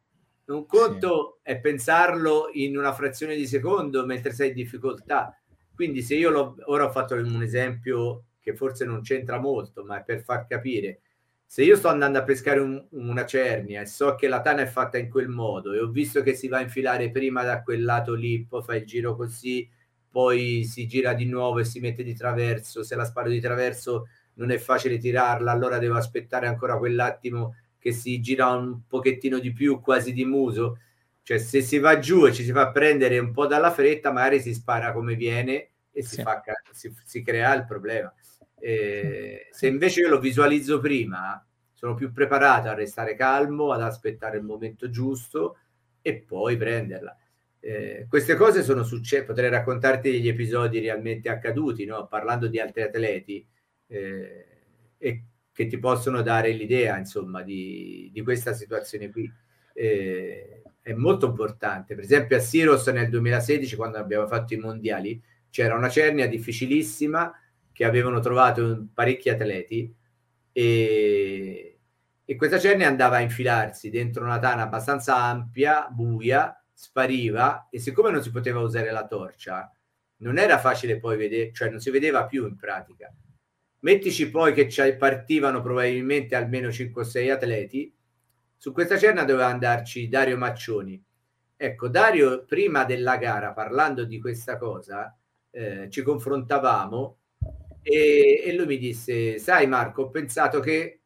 [0.47, 1.51] Un conto sì.
[1.51, 5.35] è pensarlo in una frazione di secondo mentre sei in difficoltà.
[5.73, 9.99] Quindi se io l'ho, ora ho fatto un esempio che forse non c'entra molto, ma
[9.99, 11.01] è per far capire.
[11.45, 14.65] Se io sto andando a pescare un, una cernia e so che la tana è
[14.65, 17.83] fatta in quel modo e ho visto che si va a infilare prima da quel
[17.83, 19.69] lato lì, poi fa il giro così,
[20.09, 24.07] poi si gira di nuovo e si mette di traverso, se la sparo di traverso
[24.35, 29.51] non è facile tirarla, allora devo aspettare ancora quell'attimo che si gira un pochettino di
[29.51, 30.79] più, quasi di muso.
[31.21, 34.39] Cioè, se si va giù e ci si fa prendere un po' dalla fretta, magari
[34.39, 36.21] si spara come viene e si, sì.
[36.21, 38.13] fa, si, si crea il problema.
[38.59, 41.43] Eh, se invece io lo visualizzo prima,
[41.73, 45.57] sono più preparato a restare calmo, ad aspettare il momento giusto
[46.01, 47.15] e poi prenderla.
[47.59, 52.07] Eh, queste cose sono successe, potrei raccontarti degli episodi realmente accaduti, no?
[52.07, 53.45] parlando di altri atleti,
[53.87, 54.45] eh,
[54.97, 59.31] e che ti possono dare l'idea, insomma, di, di questa situazione qui.
[59.73, 61.95] Eh, è molto importante.
[61.95, 67.31] Per esempio a Siros nel 2016, quando abbiamo fatto i mondiali, c'era una cernia difficilissima
[67.77, 69.95] che avevano trovato parecchi atleti
[70.51, 71.79] e,
[72.25, 78.09] e questa cernia andava a infilarsi dentro una tana abbastanza ampia, buia, spariva e siccome
[78.09, 79.71] non si poteva usare la torcia,
[80.21, 83.13] non era facile poi vedere, cioè non si vedeva più in pratica.
[83.81, 87.95] Mettici poi che partivano probabilmente almeno 5 o 6 atleti,
[88.57, 90.99] su questa cerna doveva andarci Dario Maccioni.
[91.55, 95.15] Ecco, Dario, prima della gara, parlando di questa cosa,
[95.51, 97.17] eh, ci confrontavamo
[97.89, 100.99] e, e, lui mi disse, sai Marco, ho pensato che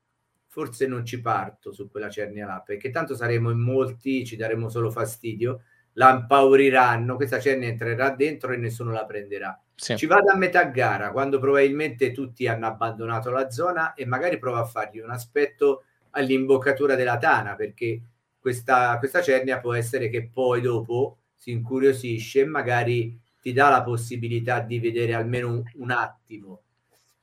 [0.48, 4.68] forse non ci parto su quella cernia là, perché tanto saremo in molti, ci daremo
[4.68, 5.62] solo fastidio,
[5.94, 9.62] la impauriranno, questa cernia entrerà dentro e nessuno la prenderà.
[9.76, 9.96] Sì.
[9.96, 14.62] Ci vado a metà gara, quando probabilmente tutti hanno abbandonato la zona e magari prova
[14.62, 18.02] a fargli un aspetto all'imboccatura della tana, perché
[18.40, 23.84] questa, questa cernia può essere che poi dopo si incuriosisce e magari ti dà la
[23.84, 26.64] possibilità di vedere almeno un, un attimo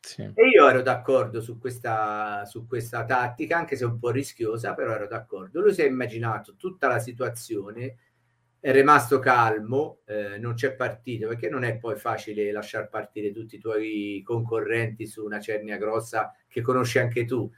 [0.00, 0.22] sì.
[0.22, 4.92] E io ero d'accordo su questa, su questa tattica, anche se un po' rischiosa, però
[4.92, 5.60] ero d'accordo.
[5.60, 7.96] Lui si è immaginato tutta la situazione,
[8.60, 13.56] è rimasto calmo, eh, non c'è partito, perché non è poi facile lasciar partire tutti
[13.56, 17.50] i tuoi concorrenti su una cernia grossa che conosci anche tu.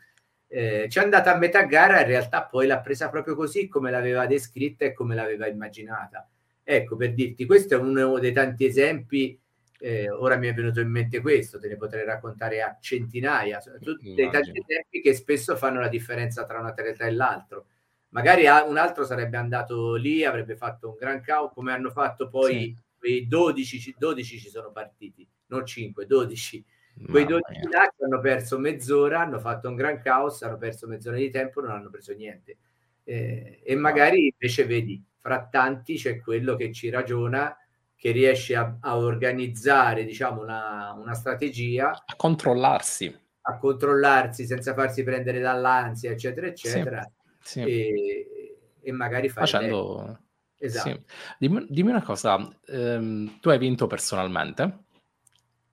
[0.48, 4.26] Eh, c'è andata a metà gara, in realtà poi l'ha presa proprio così come l'aveva
[4.26, 6.28] descritta e come l'aveva immaginata.
[6.62, 9.40] Ecco, per dirti, questo è uno dei tanti esempi
[9.80, 14.12] eh, ora mi è venuto in mente questo, te ne potrei raccontare a centinaia, tutti
[14.14, 17.66] dei tanti esempi che spesso fanno la differenza tra un atleta e l'altro.
[18.10, 22.52] Magari un altro sarebbe andato lì, avrebbe fatto un gran caos, come hanno fatto poi
[22.52, 22.76] sì.
[22.98, 26.64] quei 12, 12 ci sono partiti, non 5, 12.
[27.08, 31.30] Quei 12 là hanno perso mezz'ora, hanno fatto un gran caos, hanno perso mezz'ora di
[31.30, 32.58] tempo, non hanno preso niente.
[33.04, 37.56] Eh, e magari invece vedi, fra tanti c'è quello che ci ragiona
[38.00, 41.90] che riesce a, a organizzare diciamo una, una, strategia.
[41.90, 43.14] A controllarsi.
[43.42, 47.02] A controllarsi senza farsi prendere dall'ansia eccetera eccetera.
[47.42, 47.68] Sì, sì.
[47.68, 50.18] E, e, magari facendo
[50.56, 51.04] esatto sì.
[51.36, 52.38] dimmi, dimmi, una cosa.
[52.68, 54.78] Ehm, tu hai vinto personalmente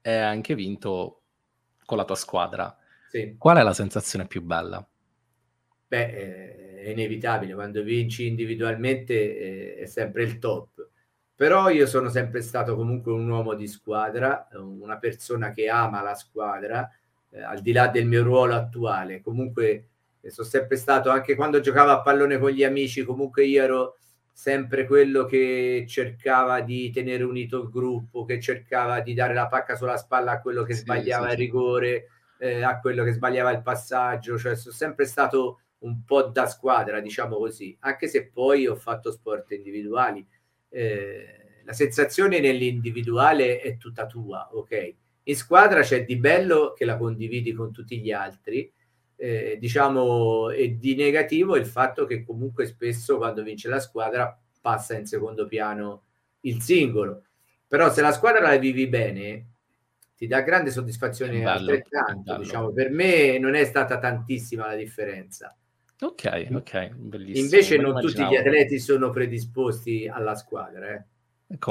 [0.01, 1.21] e hai anche vinto
[1.85, 2.77] con la tua squadra.
[3.37, 4.85] Qual è la sensazione più bella?
[5.87, 10.76] Beh, è inevitabile, quando vinci individualmente è sempre il top
[11.37, 16.15] però io sono sempre stato comunque un uomo di squadra, una persona che ama la
[16.15, 16.89] squadra,
[17.29, 19.21] eh, al di là del mio ruolo attuale.
[19.21, 23.61] Comunque eh, sono sempre stato, anche quando giocavo a pallone con gli amici, comunque io
[23.61, 23.97] ero
[24.31, 29.75] sempre quello che cercava di tenere unito il gruppo, che cercava di dare la pacca
[29.75, 32.07] sulla spalla a quello che sì, sbagliava sì, il rigore,
[32.39, 36.99] eh, a quello che sbagliava il passaggio, cioè sono sempre stato un po' da squadra,
[36.99, 40.25] diciamo così, anche se poi ho fatto sport individuali.
[40.69, 44.93] Eh, la sensazione nell'individuale è tutta tua, ok?
[45.23, 48.71] In squadra c'è di bello che la condividi con tutti gli altri,
[49.17, 54.97] eh, diciamo, e di negativo il fatto che comunque spesso quando vince la squadra passa
[54.97, 56.03] in secondo piano
[56.41, 57.23] il singolo.
[57.67, 59.47] Però se la squadra la vivi bene,
[60.15, 62.37] ti dà grande soddisfazione bello, altrettanto.
[62.37, 65.55] Diciamo, per me non è stata tantissima la differenza.
[65.99, 67.45] Ok, ok, bellissimo.
[67.45, 70.91] Invece non tutti gli atleti sono predisposti alla squadra.
[70.91, 71.03] Eh.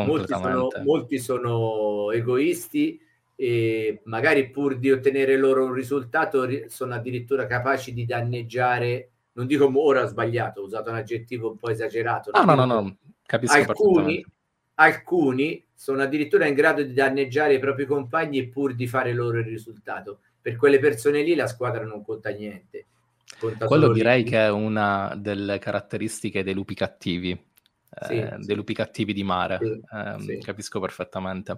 [0.05, 2.99] Molti, sono, molti sono egoisti
[3.37, 9.71] e magari pur di ottenere loro un risultato sono addirittura capaci di danneggiare, non dico
[9.75, 12.31] ora ho sbagliato, ho usato un aggettivo un po' esagerato.
[12.33, 14.25] No, no, no, no, capisco alcuni,
[14.75, 19.45] alcuni sono addirittura in grado di danneggiare i propri compagni pur di fare loro il
[19.45, 20.21] risultato.
[20.41, 22.87] Per quelle persone lì la squadra non conta niente.
[23.39, 27.55] Quello direi che è una delle caratteristiche dei lupi cattivi.
[27.99, 28.47] Sì, eh, sì.
[28.47, 29.59] dei lupi cattivi di mare,
[30.19, 31.57] sì, eh, capisco perfettamente.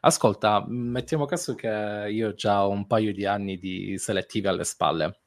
[0.00, 5.20] Ascolta, mettiamo caso che io ho già un paio di anni di selettive alle spalle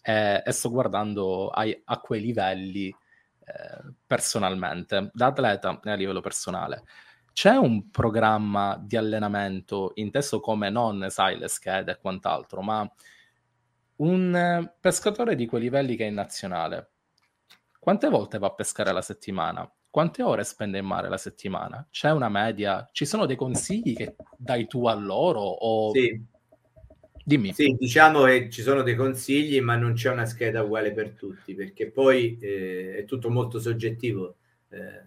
[0.00, 6.20] e, e sto guardando ai, a quei livelli eh, personalmente, da atleta e a livello
[6.20, 6.84] personale.
[7.32, 12.90] C'è un programma di allenamento inteso come non, sai, le schede e quant'altro, ma
[13.98, 16.90] un pescatore di quei livelli che è in nazionale,
[17.78, 19.70] quante volte va a pescare la settimana?
[19.90, 21.86] Quante ore spende in mare la settimana?
[21.90, 22.88] C'è una media?
[22.92, 25.40] Ci sono dei consigli che dai tu a loro?
[25.40, 25.92] O...
[25.92, 26.22] Sì.
[27.24, 27.52] Dimmi.
[27.52, 31.54] Sì, diciamo che ci sono dei consigli, ma non c'è una scheda uguale per tutti,
[31.54, 34.36] perché poi eh, è tutto molto soggettivo.
[34.70, 35.02] Eh,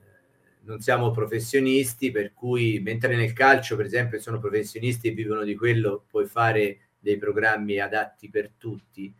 [0.63, 5.56] non siamo professionisti, per cui mentre nel calcio, per esempio, sono professionisti e vivono di
[5.56, 9.13] quello, puoi fare dei programmi adatti per tutti.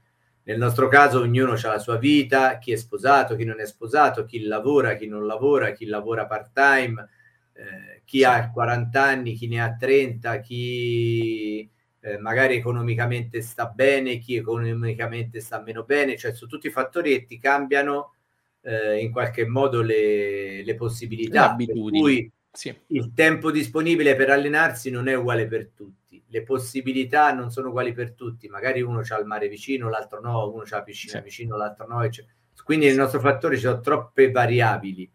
[0.44, 4.26] Nel nostro caso ognuno ha la sua vita, chi è sposato, chi non è sposato,
[4.26, 7.10] chi lavora, chi non lavora, chi lavora part-time,
[7.54, 14.18] eh, chi ha 40 anni, chi ne ha 30, chi eh, magari economicamente sta bene,
[14.18, 18.16] chi economicamente sta meno bene, cioè su tutti i fattori che ti cambiano
[18.62, 21.56] eh, in qualche modo le, le possibilità.
[21.56, 22.76] Per cui sì.
[22.88, 26.01] il tempo disponibile per allenarsi non è uguale per tutti,
[26.32, 30.50] le possibilità non sono uguali per tutti, magari uno ha il mare vicino, l'altro no,
[30.50, 31.24] uno ha la piscina sì.
[31.24, 32.02] vicino, l'altro no.
[32.02, 32.34] Eccetera.
[32.64, 35.12] Quindi nel nostro fattore ci sono troppe variabili.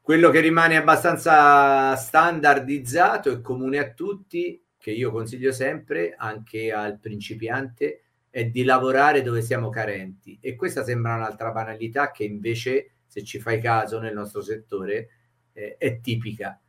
[0.00, 6.98] Quello che rimane abbastanza standardizzato e comune a tutti che io consiglio sempre anche al
[6.98, 13.22] principiante è di lavorare dove siamo carenti e questa sembra un'altra banalità che invece se
[13.22, 15.08] ci fai caso nel nostro settore
[15.52, 16.60] eh, è tipica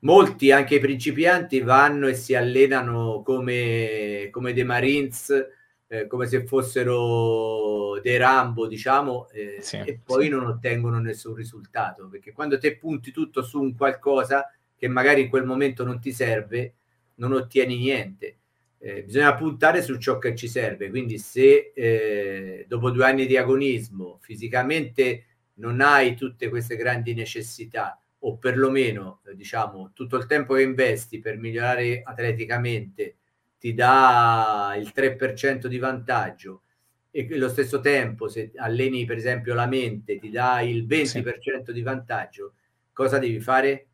[0.00, 5.48] molti anche i principianti vanno e si allenano come, come dei marines
[5.86, 10.30] eh, come se fossero dei Rambo diciamo eh, sì, e poi sì.
[10.30, 15.28] non ottengono nessun risultato perché quando te punti tutto su un qualcosa che magari in
[15.28, 16.74] quel momento non ti serve
[17.20, 18.36] non ottieni niente.
[18.78, 20.90] Eh, bisogna puntare su ciò che ci serve.
[20.90, 28.00] Quindi, se eh, dopo due anni di agonismo fisicamente non hai tutte queste grandi necessità,
[28.20, 33.16] o perlomeno eh, diciamo tutto il tempo che investi per migliorare atleticamente
[33.58, 36.62] ti dà il 3% di vantaggio
[37.10, 41.72] e allo stesso tempo se alleni per esempio la mente ti dà il 20% sì.
[41.72, 42.54] di vantaggio
[42.92, 43.86] cosa devi fare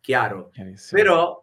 [0.00, 0.50] chiaro
[0.90, 1.42] però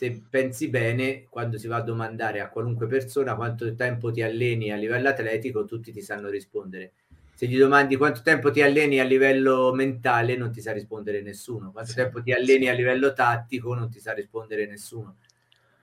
[0.00, 4.70] se pensi bene, quando si va a domandare a qualunque persona quanto tempo ti alleni
[4.70, 6.92] a livello atletico, tutti ti sanno rispondere.
[7.40, 11.72] Se gli domandi quanto tempo ti alleni a livello mentale, non ti sa rispondere nessuno.
[11.72, 15.16] Quanto sì, tempo ti alleni a livello tattico, non ti sa rispondere nessuno.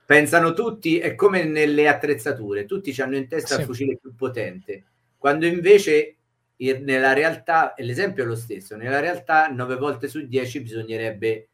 [0.06, 3.60] Pensano tutti, è come nelle attrezzature, tutti hanno in testa sì.
[3.62, 4.84] il fucile più potente,
[5.16, 6.18] quando invece
[6.58, 11.48] nella realtà, e l'esempio è lo stesso, nella realtà 9 volte su 10 bisognerebbe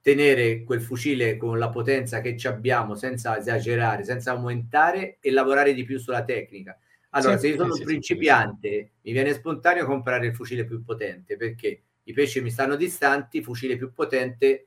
[0.00, 5.74] tenere quel fucile con la potenza che ci abbiamo senza esagerare, senza aumentare e lavorare
[5.74, 6.74] di più sulla tecnica.
[7.10, 10.64] Allora, sì, se io sono sì, un principiante, sì, mi viene spontaneo comprare il fucile
[10.64, 14.66] più potente perché i pesci mi stanno distanti, fucile più potente,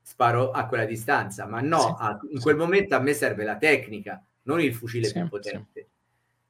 [0.00, 4.24] sparo a quella distanza, ma no, a, in quel momento a me serve la tecnica,
[4.42, 5.88] non il fucile più potente.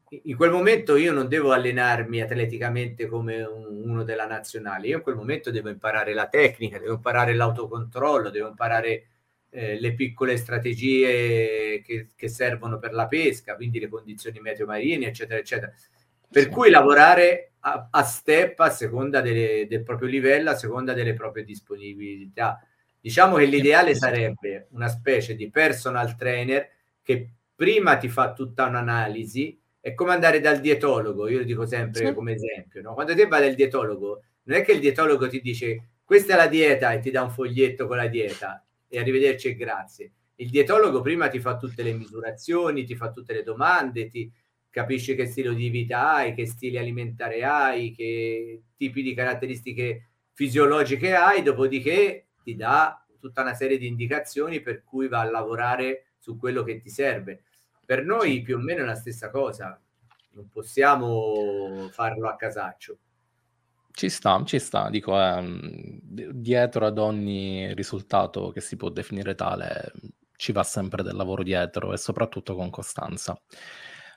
[0.08, 5.02] In quel momento io non devo allenarmi atleticamente come un, uno della nazionale, io in
[5.02, 9.08] quel momento devo imparare la tecnica, devo imparare l'autocontrollo, devo imparare
[9.56, 15.06] eh, le piccole strategie che, che, servono per la pesca, quindi le condizioni meteo marine,
[15.06, 15.72] eccetera, eccetera.
[16.28, 16.48] Per sì.
[16.50, 21.42] cui lavorare a, a, step a seconda delle, del proprio livello, a seconda delle proprie
[21.42, 22.62] disponibilità.
[23.00, 26.68] Diciamo che l'ideale sarebbe una specie di personal trainer
[27.02, 32.08] che prima ti fa tutta un'analisi È come andare dal dietologo, io lo dico sempre
[32.08, 32.12] sì.
[32.12, 32.82] come esempio.
[32.82, 32.92] No?
[32.92, 36.46] Quando te vai dal dietologo, non è che il dietologo ti dice questa è la
[36.46, 40.12] dieta e ti dà un foglietto con la dieta e arrivederci e grazie.
[40.36, 44.30] Il dietologo prima ti fa tutte le misurazioni, ti fa tutte le domande, ti
[44.68, 51.14] capisce che stile di vita hai, che stile alimentare hai, che tipi di caratteristiche fisiologiche
[51.14, 56.36] hai, dopodiché ti dà tutta una serie di indicazioni per cui va a lavorare su
[56.36, 57.44] quello che ti serve.
[57.86, 59.80] Per noi più o meno è la stessa cosa,
[60.32, 62.98] non possiamo farlo a casaccio.
[63.96, 69.90] Ci sta, ci sta, dico, eh, dietro ad ogni risultato che si può definire tale
[70.36, 73.40] ci va sempre del lavoro dietro e soprattutto con costanza.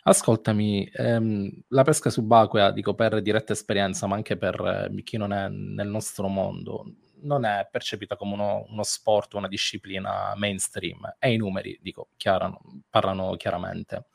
[0.04, 5.32] Ascoltami, ehm, la pesca subacquea, dico per diretta esperienza, ma anche per eh, chi non
[5.32, 6.84] è nel nostro mondo,
[7.22, 12.60] non è percepita come uno, uno sport, una disciplina mainstream e i numeri, dico, chiarano,
[12.90, 14.08] parlano chiaramente.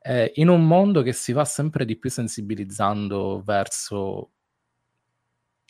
[0.00, 4.30] Eh, in un mondo che si va sempre di più sensibilizzando verso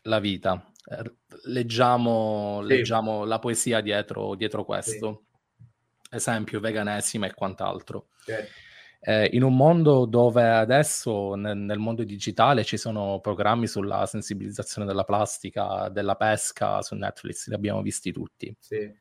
[0.02, 2.68] la vita, eh, leggiamo, sì.
[2.68, 5.24] leggiamo, la poesia dietro, dietro questo,
[5.56, 6.16] sì.
[6.16, 8.08] esempio veganesima e quant'altro.
[8.24, 8.70] Certo
[9.04, 14.86] eh, in un mondo dove adesso nel, nel, mondo digitale ci sono programmi sulla sensibilizzazione
[14.86, 18.54] della plastica, della pesca su Netflix, li abbiamo visti tutti.
[18.60, 18.94] Sì.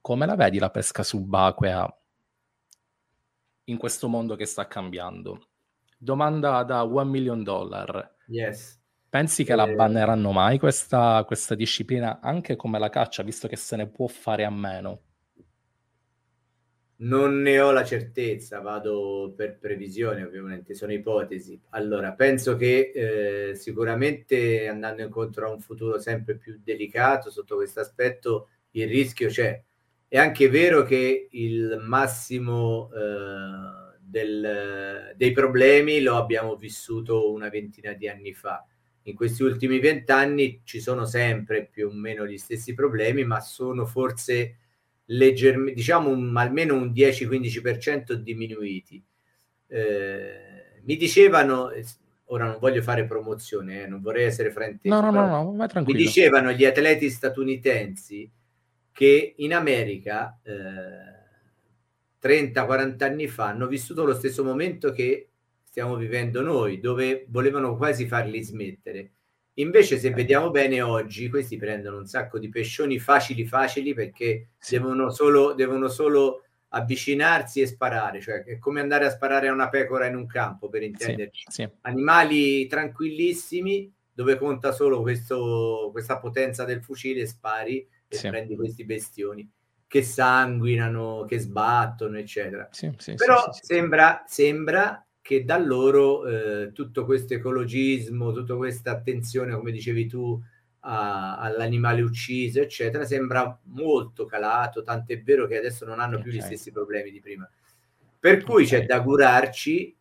[0.00, 1.98] Come la vedi la pesca subacquea
[3.64, 5.48] in questo mondo che sta cambiando?
[5.98, 8.16] Domanda da one million dollar.
[8.28, 8.77] Yes.
[9.08, 9.56] Pensi che eh...
[9.56, 14.06] la banneranno mai questa, questa disciplina anche come la caccia, visto che se ne può
[14.06, 15.02] fare a meno?
[17.00, 21.60] Non ne ho la certezza, vado per previsione, ovviamente, sono ipotesi.
[21.70, 27.78] Allora, penso che eh, sicuramente andando incontro a un futuro sempre più delicato sotto questo
[27.78, 29.62] aspetto, il rischio c'è.
[30.08, 37.92] È anche vero che il massimo eh, del, dei problemi lo abbiamo vissuto una ventina
[37.92, 38.66] di anni fa.
[39.08, 43.86] In questi ultimi vent'anni ci sono sempre più o meno gli stessi problemi, ma sono
[43.86, 44.56] forse
[45.06, 49.02] leggermente, diciamo un, almeno un 10-15% diminuiti.
[49.66, 51.70] Eh, mi dicevano,
[52.26, 55.94] ora non voglio fare promozione, eh, non vorrei essere frainteso, no, no, no, no, mi
[55.94, 58.30] dicevano gli atleti statunitensi
[58.92, 61.16] che in America eh,
[62.20, 65.28] 30-40 anni fa hanno vissuto lo stesso momento che
[65.78, 69.12] stiamo vivendo noi, dove volevano quasi farli smettere
[69.58, 74.76] Invece, se vediamo bene oggi, questi prendono un sacco di pescioni facili, facili perché sì.
[74.76, 79.68] devono, solo, devono solo avvicinarsi e sparare, cioè è come andare a sparare a una
[79.68, 81.46] pecora in un campo, per intenderci.
[81.48, 81.68] Sì, sì.
[81.80, 88.28] Animali tranquillissimi dove conta solo questo, questa potenza del fucile, spari e sì.
[88.28, 89.50] prendi questi bestioni
[89.88, 92.68] che sanguinano, che sbattono, eccetera.
[93.16, 100.06] Però sembra, sembra che da loro eh, tutto questo ecologismo, tutta questa attenzione, come dicevi
[100.06, 100.42] tu,
[100.80, 106.40] a, all'animale ucciso, eccetera, sembra molto calato, tant'è vero che adesso non hanno più gli
[106.40, 107.46] stessi problemi di prima.
[108.18, 109.94] Per cui c'è da augurarci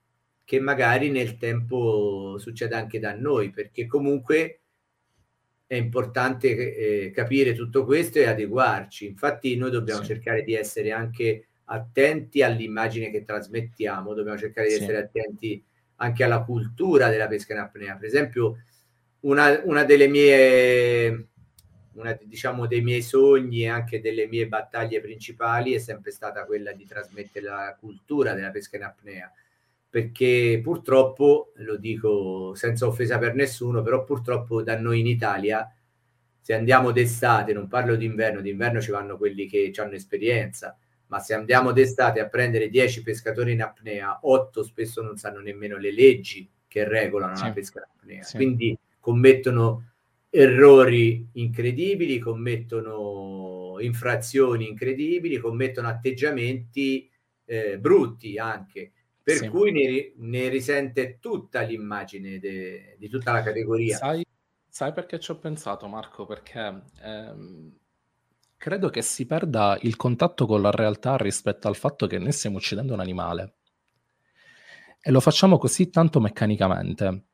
[0.45, 4.61] che magari nel tempo succeda anche da noi, perché comunque
[5.67, 9.07] è importante eh, capire tutto questo e adeguarci.
[9.07, 10.07] Infatti noi dobbiamo sì.
[10.07, 14.82] cercare di essere anche attenti all'immagine che trasmettiamo, dobbiamo cercare di sì.
[14.82, 15.63] essere attenti
[15.97, 17.95] anche alla cultura della pesca in apnea.
[17.95, 18.57] Per esempio,
[19.22, 21.28] una, una delle mie,
[21.93, 26.72] una, diciamo, dei miei sogni e anche delle mie battaglie principali è sempre stata quella
[26.72, 29.32] di trasmettere la cultura della pesca in apnea.
[29.89, 35.70] Perché purtroppo, lo dico senza offesa per nessuno, però purtroppo da noi in Italia,
[36.39, 40.78] se andiamo d'estate, non parlo d'inverno, d'inverno ci vanno quelli che hanno esperienza,
[41.08, 45.78] ma se andiamo d'estate a prendere 10 pescatori in apnea, 8 spesso non sanno nemmeno
[45.78, 47.43] le leggi che regolano sì.
[47.43, 48.24] la pesca in apnea.
[48.24, 48.36] Sì.
[48.36, 49.91] Quindi commettono
[50.30, 57.10] errori incredibili, commettono infrazioni incredibili, commettono atteggiamenti
[57.45, 58.91] eh, brutti anche,
[59.24, 59.47] per sì.
[59.47, 63.97] cui ne, ne, risente tutta l'immagine de, di tutta la categoria.
[63.97, 64.26] Sai,
[64.68, 66.26] sai, perché ci ho pensato, Marco?
[66.26, 67.78] Perché ehm,
[68.58, 72.58] credo che si perda il contatto con la realtà rispetto al fatto che noi stiamo
[72.58, 73.55] uccidendo un animale.
[74.99, 77.26] E lo facciamo così tanto meccanicamente,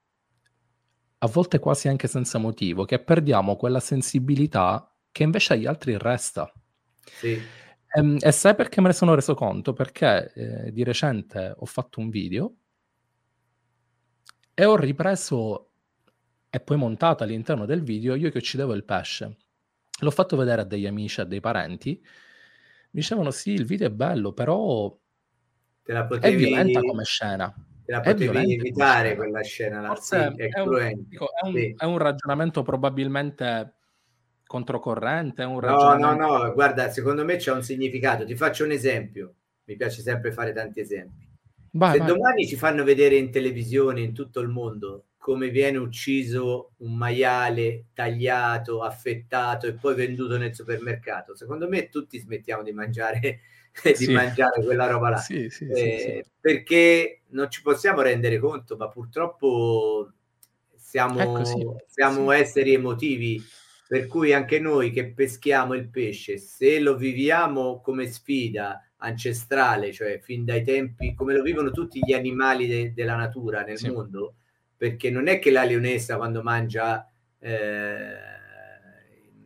[1.17, 6.51] a volte quasi anche senza motivo, che perdiamo quella sensibilità che invece agli altri resta.
[7.05, 7.31] Sì.
[7.31, 7.45] E,
[7.95, 9.73] ehm, e sai perché me ne sono reso conto?
[9.73, 12.55] Perché eh, di recente ho fatto un video
[14.53, 15.69] e ho ripreso
[16.49, 19.37] e poi montato all'interno del video io che uccidevo il pesce.
[20.03, 21.99] L'ho fatto vedere a degli amici, a dei parenti.
[22.01, 24.95] Mi dicevano: Sì, il video è bello, però
[25.83, 26.33] te la potevi...
[26.33, 27.53] È violenta come scena.
[27.85, 29.85] Te la potevi evitare quella scena.
[29.87, 31.75] Forse sì, è, è, un, dico, è, un, sì.
[31.77, 33.73] è, un, ragionamento probabilmente
[34.45, 35.43] controcorrente.
[35.43, 36.23] Un ragionamento...
[36.23, 38.25] No, no, no, guarda, secondo me c'è un significato.
[38.25, 39.35] Ti faccio un esempio.
[39.65, 41.29] Mi piace sempre fare tanti esempi.
[41.71, 42.07] Vai, Se vai.
[42.07, 47.85] domani ci fanno vedere in televisione in tutto il mondo come viene ucciso un maiale
[47.93, 53.39] tagliato, affettato e poi venduto nel supermercato, secondo me tutti smettiamo di mangiare
[53.85, 54.11] di sì.
[54.11, 55.17] mangiare quella roba là.
[55.17, 60.11] Sì, sì, eh, perché non ci possiamo rendere conto, ma purtroppo
[60.75, 61.41] siamo,
[61.87, 63.41] siamo esseri emotivi,
[63.87, 70.19] per cui anche noi che peschiamo il pesce, se lo viviamo come sfida ancestrale, cioè
[70.19, 74.35] fin dai tempi, come lo vivono tutti gli animali de- della natura nel mondo,
[74.75, 77.07] perché non è che la leonessa quando mangia...
[77.39, 78.31] Eh,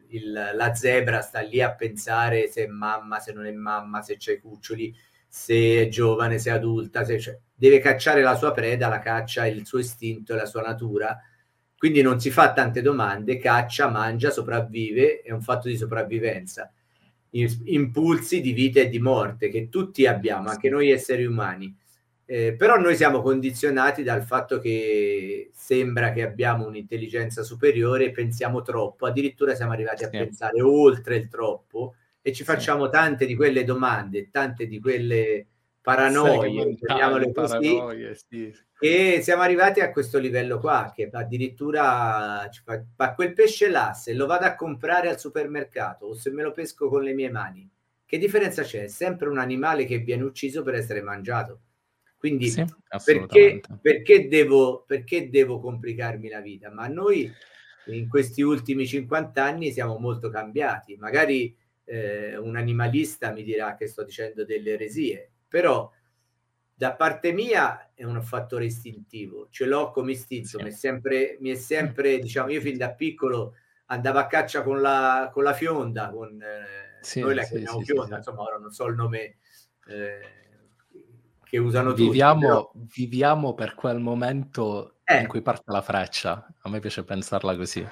[0.09, 4.17] il, la zebra sta lì a pensare se è mamma, se non è mamma, se
[4.17, 4.93] c'è i cuccioli,
[5.27, 9.45] se è giovane, se è adulta, se cioè, deve cacciare la sua preda, la caccia
[9.45, 11.19] il suo istinto, la sua natura,
[11.77, 16.71] quindi non si fa tante domande, caccia, mangia, sopravvive, è un fatto di sopravvivenza.
[17.29, 21.75] Impulsi di vita e di morte che tutti abbiamo, anche noi esseri umani
[22.29, 28.61] eh, però noi siamo condizionati dal fatto che sembra che abbiamo un'intelligenza superiore e pensiamo
[28.61, 32.91] troppo, addirittura siamo arrivati a pensare oltre il troppo e ci facciamo sì.
[32.91, 35.47] tante di quelle domande, tante di quelle
[35.79, 38.53] paranoie, chiamiamole così, paranoie, sì.
[38.77, 43.93] e siamo arrivati a questo livello qua, che addirittura ci fa, ma quel pesce là,
[43.93, 47.31] se lo vado a comprare al supermercato o se me lo pesco con le mie
[47.31, 47.69] mani,
[48.05, 48.83] che differenza c'è?
[48.83, 51.61] È sempre un animale che viene ucciso per essere mangiato
[52.17, 52.65] quindi sì,
[53.05, 56.71] perché, perché, devo, perché devo complicarmi la vita?
[56.71, 57.31] Ma noi
[57.85, 60.95] in questi ultimi 50 anni siamo molto cambiati.
[60.97, 61.55] Magari
[61.85, 65.91] eh, un animalista mi dirà che sto dicendo delle eresie, però
[66.73, 70.63] da parte mia è un fattore istintivo, ce l'ho come istinto, sì.
[70.63, 73.55] mi, è sempre, mi è sempre, diciamo, io fin da piccolo
[73.87, 78.17] andavo a caccia con la, con la fionda, con, eh, sì, noi la chiamiamo fionda,
[78.17, 79.37] insomma ora non so il nome
[79.87, 80.19] eh,
[81.49, 82.47] che usano viviamo, tutti.
[82.47, 82.71] Però...
[82.95, 85.21] Viviamo per quel momento eh.
[85.21, 86.47] in cui parte la freccia.
[86.61, 87.87] A me piace pensarla così.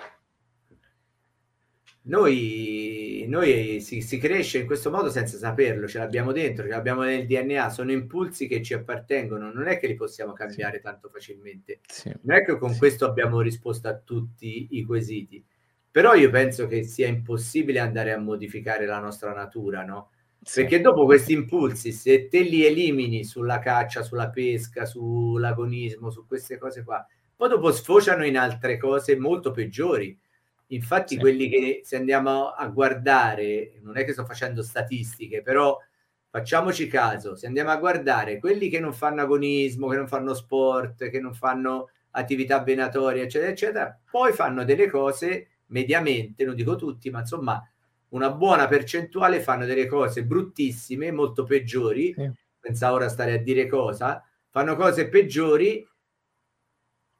[2.08, 7.02] Noi, noi si, si, cresce in questo modo senza saperlo, ce l'abbiamo dentro, ce l'abbiamo
[7.02, 10.84] nel DNA, sono impulsi che ci appartengono, non è che li possiamo cambiare sì.
[10.84, 11.80] tanto facilmente.
[11.88, 12.14] Sì.
[12.22, 12.78] Non è che con sì.
[12.78, 15.44] questo abbiamo risposto a tutti i quesiti,
[15.90, 20.12] però io penso che sia impossibile andare a modificare la nostra natura, no?
[20.48, 20.62] Sì.
[20.62, 26.60] Perché dopo questi impulsi, se te li elimini sulla caccia, sulla pesca, sull'agonismo, su queste
[26.60, 27.04] cose qua,
[27.36, 30.16] poi dopo sfociano in altre cose molto peggiori.
[30.68, 31.20] Infatti, sì.
[31.20, 35.80] quelli che se andiamo a guardare, non è che sto facendo statistiche, però
[36.30, 41.10] facciamoci caso, se andiamo a guardare quelli che non fanno agonismo, che non fanno sport,
[41.10, 47.10] che non fanno attività venatoria, eccetera, eccetera, poi fanno delle cose mediamente, non dico tutti,
[47.10, 47.68] ma insomma
[48.10, 52.32] una buona percentuale fanno delle cose bruttissime, molto peggiori, sì.
[52.60, 55.88] senza ora stare a dire cosa, fanno cose peggiori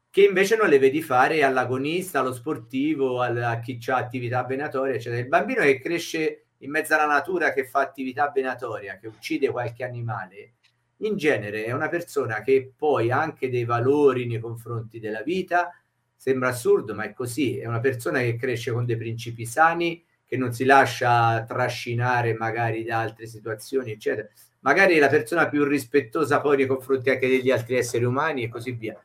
[0.10, 5.22] che invece non le vedi fare all'agonista, allo sportivo, a chi ha attività venatoria, eccetera.
[5.22, 9.84] Il bambino che cresce in mezzo alla natura, che fa attività venatoria, che uccide qualche
[9.84, 10.54] animale,
[11.00, 15.70] in genere è una persona che poi ha anche dei valori nei confronti della vita,
[16.16, 20.38] sembra assurdo, ma è così, è una persona che cresce con dei principi sani, che
[20.38, 24.28] non si lascia trascinare magari da altre situazioni, eccetera.
[24.62, 28.50] Magari è la persona più rispettosa poi nei confronti anche degli altri esseri umani e
[28.50, 29.00] così via.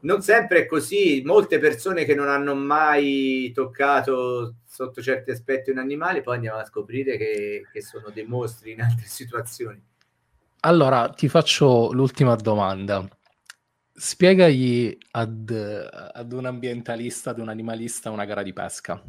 [0.00, 5.78] Non sempre è così, molte persone che non hanno mai toccato sotto certi aspetti un
[5.78, 9.82] animale, poi andiamo a scoprire che, che sono dei mostri in altre situazioni.
[10.60, 13.04] Allora, ti faccio l'ultima domanda.
[13.92, 15.50] Spiegagli ad,
[16.12, 19.02] ad un ambientalista, ad un animalista, una gara di pesca.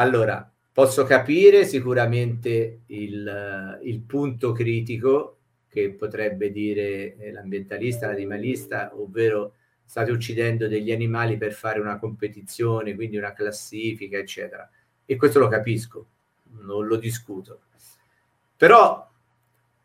[0.00, 5.36] Allora, posso capire sicuramente il, il punto critico
[5.68, 12.94] che potrebbe dire eh, l'ambientalista, l'animalista, ovvero state uccidendo degli animali per fare una competizione,
[12.94, 14.66] quindi una classifica, eccetera.
[15.04, 16.06] E questo lo capisco,
[16.60, 17.60] non lo discuto.
[18.56, 19.06] Però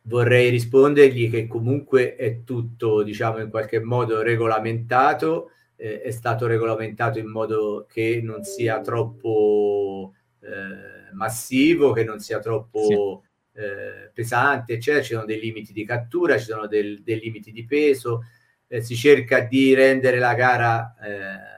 [0.03, 7.19] vorrei rispondergli che comunque è tutto, diciamo, in qualche modo regolamentato eh, è stato regolamentato
[7.19, 13.59] in modo che non sia troppo eh, massivo, che non sia troppo sì.
[13.59, 15.03] eh, pesante, eccetera.
[15.03, 18.23] Ci sono dei limiti di cattura, ci sono del, dei limiti di peso,
[18.67, 21.53] eh, si cerca di rendere la gara eh,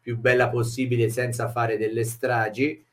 [0.00, 2.84] più bella possibile senza fare delle stragi.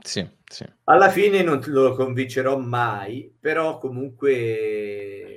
[0.00, 0.64] Sì, sì.
[0.84, 5.27] Alla fine non lo convincerò mai, però comunque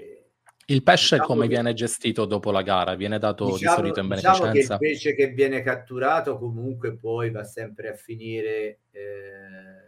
[0.68, 2.96] il pesce diciamo come che, viene gestito dopo la gara?
[2.96, 4.52] Viene dato diciamo, di solito in beneficenza?
[4.52, 9.82] Diciamo che il pesce che viene catturato comunque poi va sempre a finire eh,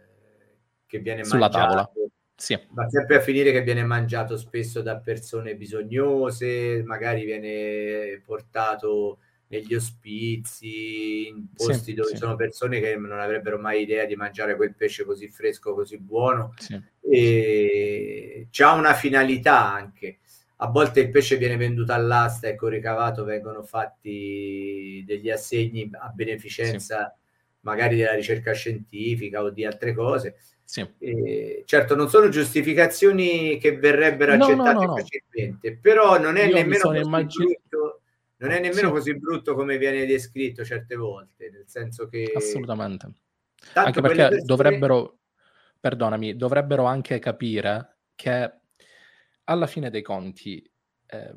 [0.86, 1.92] che viene sulla mangiato, tavola.
[2.36, 2.58] Sì.
[2.70, 9.18] Va sempre a finire che viene mangiato spesso da persone bisognose, magari viene portato
[9.48, 12.16] negli ospizi, in posti sì, dove sì.
[12.16, 16.52] sono persone che non avrebbero mai idea di mangiare quel pesce così fresco, così buono.
[16.56, 16.80] Sì.
[17.08, 20.18] E c'ha una finalità anche.
[20.56, 26.08] A volte il pesce viene venduto all'asta e con ricavato vengono fatti degli assegni a
[26.10, 27.16] beneficenza
[27.60, 30.36] magari della ricerca scientifica o di altre cose.
[30.64, 30.86] Sì.
[30.98, 36.46] Eh, certo, non sono giustificazioni che verrebbero no, accettate no, no, facilmente, però non è
[36.46, 38.00] Io nemmeno così immagin- brutto
[38.36, 38.92] non è nemmeno sì.
[38.92, 42.30] così brutto come viene descritto certe volte, nel senso che...
[42.34, 43.12] Assolutamente.
[43.74, 44.42] Anche perché persone...
[44.42, 45.18] dovrebbero,
[45.80, 48.52] perdonami, dovrebbero anche capire che
[49.44, 50.62] alla fine dei conti
[51.06, 51.34] eh,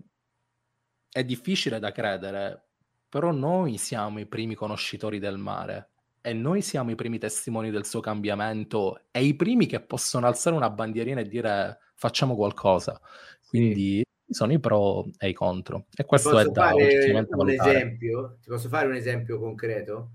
[1.11, 2.69] è difficile da credere,
[3.09, 5.91] però noi siamo i primi conoscitori del mare
[6.21, 10.55] e noi siamo i primi testimoni del suo cambiamento e i primi che possono alzare
[10.55, 12.99] una bandierina e dire facciamo qualcosa.
[13.47, 15.85] Quindi sono i pro e i contro.
[15.95, 20.11] E questo è da un esempio, Ti posso fare un esempio concreto?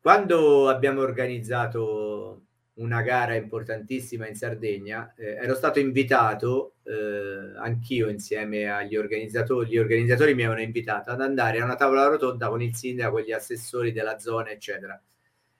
[0.00, 8.70] Quando abbiamo organizzato una gara importantissima in Sardegna, eh, ero stato invitato eh, anch'io insieme
[8.70, 12.74] agli organizzatori, gli organizzatori mi avevano invitato ad andare a una tavola rotonda con il
[12.74, 15.00] sindaco e gli assessori della zona, eccetera.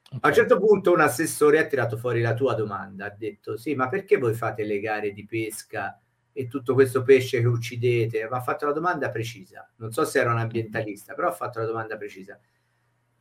[0.05, 0.21] Okay.
[0.21, 3.75] A un certo punto un assessore ha tirato fuori la tua domanda, ha detto sì,
[3.75, 5.99] ma perché voi fate le gare di pesca
[6.33, 8.27] e tutto questo pesce che uccidete?
[8.29, 9.71] Ma ha fatto la domanda precisa.
[9.77, 12.39] Non so se era un ambientalista, però ha fatto la domanda precisa.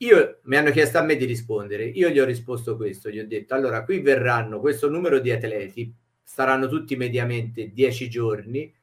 [0.02, 3.28] Io mi hanno chiesto a me di rispondere, io gli ho risposto questo, gli ho
[3.28, 5.94] detto allora qui verranno questo numero di atleti,
[6.24, 8.74] saranno tutti mediamente 10 giorni,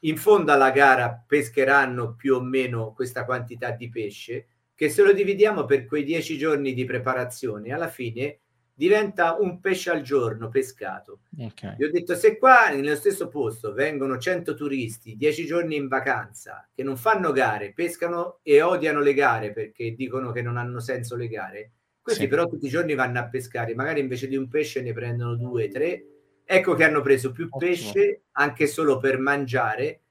[0.00, 5.12] in fondo alla gara pescheranno più o meno questa quantità di pesce, che se lo
[5.12, 8.40] dividiamo per quei 10 giorni di preparazione, alla fine
[8.78, 11.20] diventa un pesce al giorno pescato.
[11.36, 11.76] Okay.
[11.78, 16.68] Gli ho detto, se qua nello stesso posto vengono 100 turisti, 10 giorni in vacanza,
[16.74, 21.16] che non fanno gare, pescano e odiano le gare perché dicono che non hanno senso
[21.16, 21.72] le gare,
[22.02, 22.28] questi sì.
[22.28, 25.68] però tutti i giorni vanno a pescare, magari invece di un pesce ne prendono due,
[25.68, 26.04] tre,
[26.44, 27.58] ecco che hanno preso più Ottimo.
[27.58, 30.02] pesce anche solo per mangiare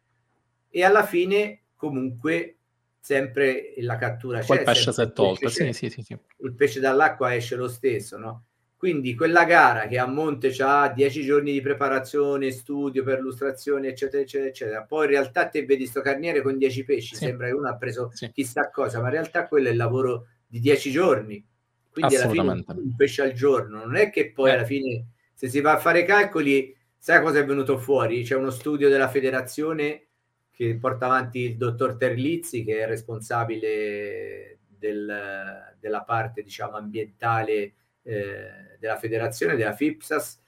[0.70, 2.57] e alla fine comunque
[2.99, 4.47] sempre la cattura c'è.
[4.47, 6.18] Poi il pesce si è tolto, sì, sì, sì.
[6.39, 8.45] Il pesce dall'acqua esce lo stesso, no?
[8.78, 14.21] Quindi quella gara che a monte ha 10 giorni di preparazione, studio per illustrazione, eccetera,
[14.21, 14.84] eccetera, eccetera.
[14.84, 17.26] Poi in realtà te vedi sto carniere con 10 pesci, sì.
[17.26, 18.30] sembra che uno ha preso sì.
[18.32, 21.43] chissà cosa, ma in realtà quello è il lavoro di 10 giorni.
[21.89, 23.86] Quindi alla fine un pesce al giorno.
[23.86, 24.53] Non è che poi eh.
[24.53, 28.23] alla fine, se si va a fare calcoli, sai cosa è venuto fuori?
[28.23, 30.07] C'è uno studio della federazione
[30.51, 37.73] che porta avanti il dottor Terlizzi, che è responsabile del, della parte, diciamo, ambientale
[38.06, 40.43] eh, della federazione, della FIPSAS,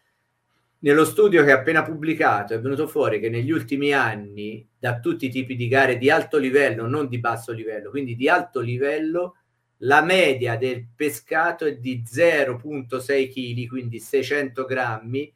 [0.80, 5.26] nello studio che ha appena pubblicato è venuto fuori che negli ultimi anni, da tutti
[5.26, 9.38] i tipi di gare di alto livello, non di basso livello, quindi di alto livello,
[9.82, 15.34] la media del pescato è di 0,6 kg, quindi 600 grammi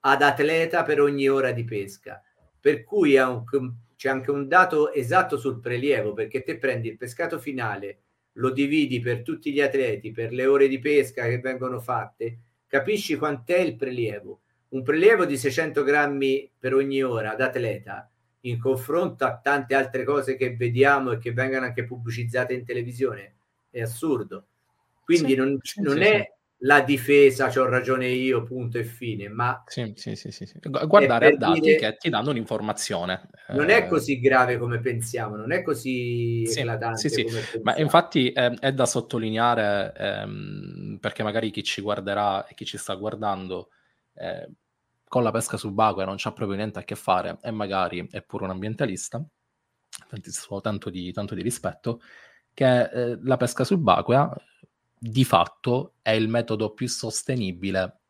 [0.00, 2.22] ad atleta per ogni ora di pesca.
[2.60, 8.00] Per cui c'è anche un dato esatto sul prelievo, perché te prendi il pescato finale
[8.34, 13.16] lo dividi per tutti gli atleti, per le ore di pesca che vengono fatte, capisci
[13.16, 14.40] quant'è il prelievo.
[14.68, 18.10] Un prelievo di 600 grammi per ogni ora ad atleta,
[18.40, 23.34] in confronto a tante altre cose che vediamo e che vengono anche pubblicizzate in televisione,
[23.70, 24.46] è assurdo.
[25.04, 26.32] Quindi sì, non, sì, non sì, è
[26.64, 29.62] la difesa, ho ragione io, punto e fine, ma...
[29.66, 30.46] Sì, sì, sì, sì.
[30.60, 33.30] Guardare a dati dire, che ti danno un'informazione.
[33.48, 37.60] Non è eh, così grave come pensiamo, non è così sì, sì, sì.
[37.62, 42.78] Ma infatti eh, è da sottolineare, ehm, perché magari chi ci guarderà e chi ci
[42.78, 43.70] sta guardando
[44.14, 44.48] eh,
[45.08, 48.44] con la pesca subacquea non c'ha proprio niente a che fare e magari è pure
[48.44, 49.22] un ambientalista,
[50.60, 52.00] tanto di, tanto di rispetto,
[52.54, 54.32] che eh, la pesca subacquea
[55.04, 58.02] di fatto è il metodo più sostenibile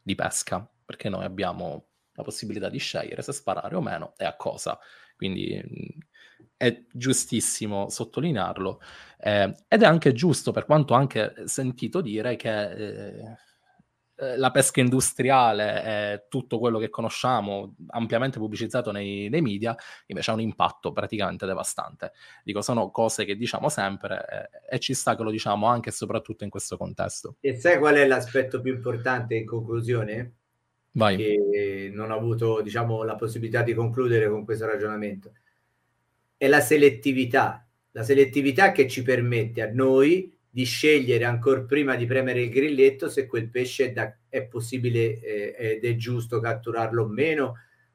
[0.00, 4.36] di pesca, perché noi abbiamo la possibilità di scegliere se sparare o meno e a
[4.36, 4.78] cosa.
[5.16, 5.60] Quindi
[6.56, 8.80] è giustissimo sottolinearlo
[9.18, 13.36] eh, ed è anche giusto, per quanto anche sentito dire che eh,
[14.20, 20.32] eh, la pesca industriale e tutto quello che conosciamo, ampiamente pubblicizzato nei, nei, media, invece
[20.32, 22.12] ha un impatto praticamente devastante.
[22.42, 25.92] Dico, sono cose che diciamo sempre eh, e ci sta che lo diciamo anche e
[25.92, 27.36] soprattutto in questo contesto.
[27.38, 30.32] E sai qual è l'aspetto più importante in conclusione?
[30.92, 31.16] Vai.
[31.16, 35.32] Che non ho avuto, diciamo, la possibilità di concludere con questo ragionamento.
[36.36, 37.64] È la selettività.
[37.92, 43.08] La selettività che ci permette a noi di scegliere ancora prima di premere il grilletto
[43.08, 47.54] se quel pesce è, da, è possibile eh, ed è giusto catturarlo o meno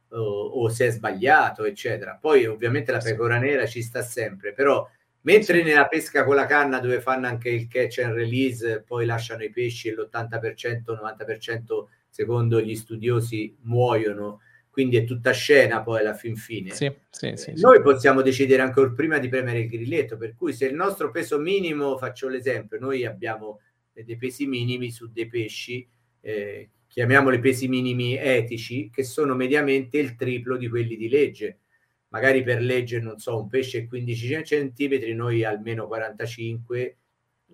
[0.10, 2.18] o, o, se è sbagliato, eccetera.
[2.20, 4.88] Poi ovviamente la pecora nera ci sta sempre, però
[5.22, 9.44] mentre nella pesca con la canna dove fanno anche il catch and release, poi lasciano
[9.44, 14.42] i pesci e l'80%, 90% secondo gli studiosi muoiono
[14.74, 16.72] quindi è tutta scena poi alla fin fine.
[16.72, 20.66] Sì, sì, sì, Noi possiamo decidere ancora prima di premere il grilletto, per cui se
[20.66, 23.60] il nostro peso minimo, faccio l'esempio, noi abbiamo
[23.94, 25.88] dei pesi minimi su dei pesci,
[26.22, 31.60] eh, chiamiamoli pesi minimi etici, che sono mediamente il triplo di quelli di legge.
[32.08, 36.98] Magari per legge, non so, un pesce è 15 centimetri, noi almeno 45,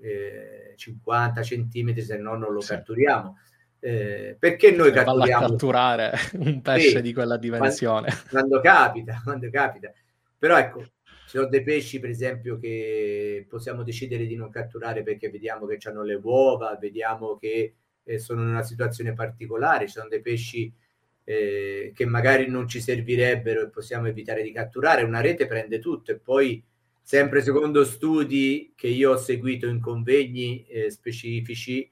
[0.02, 3.36] eh, 50 centimetri, se no non lo catturiamo
[3.80, 5.46] eh, perché noi catturiamo...
[5.46, 8.10] a catturare un pesce sì, di quella dimensione.
[8.30, 9.92] Quando, quando, capita, quando capita.
[10.38, 15.30] Però ecco, ci sono dei pesci, per esempio, che possiamo decidere di non catturare perché
[15.30, 17.74] vediamo che hanno le uova, vediamo che
[18.04, 20.74] eh, sono in una situazione particolare, ci sono dei pesci
[21.24, 25.04] eh, che magari non ci servirebbero e possiamo evitare di catturare.
[25.04, 26.64] Una rete prende tutto e poi,
[27.02, 31.92] sempre secondo studi che io ho seguito in convegni eh, specifici,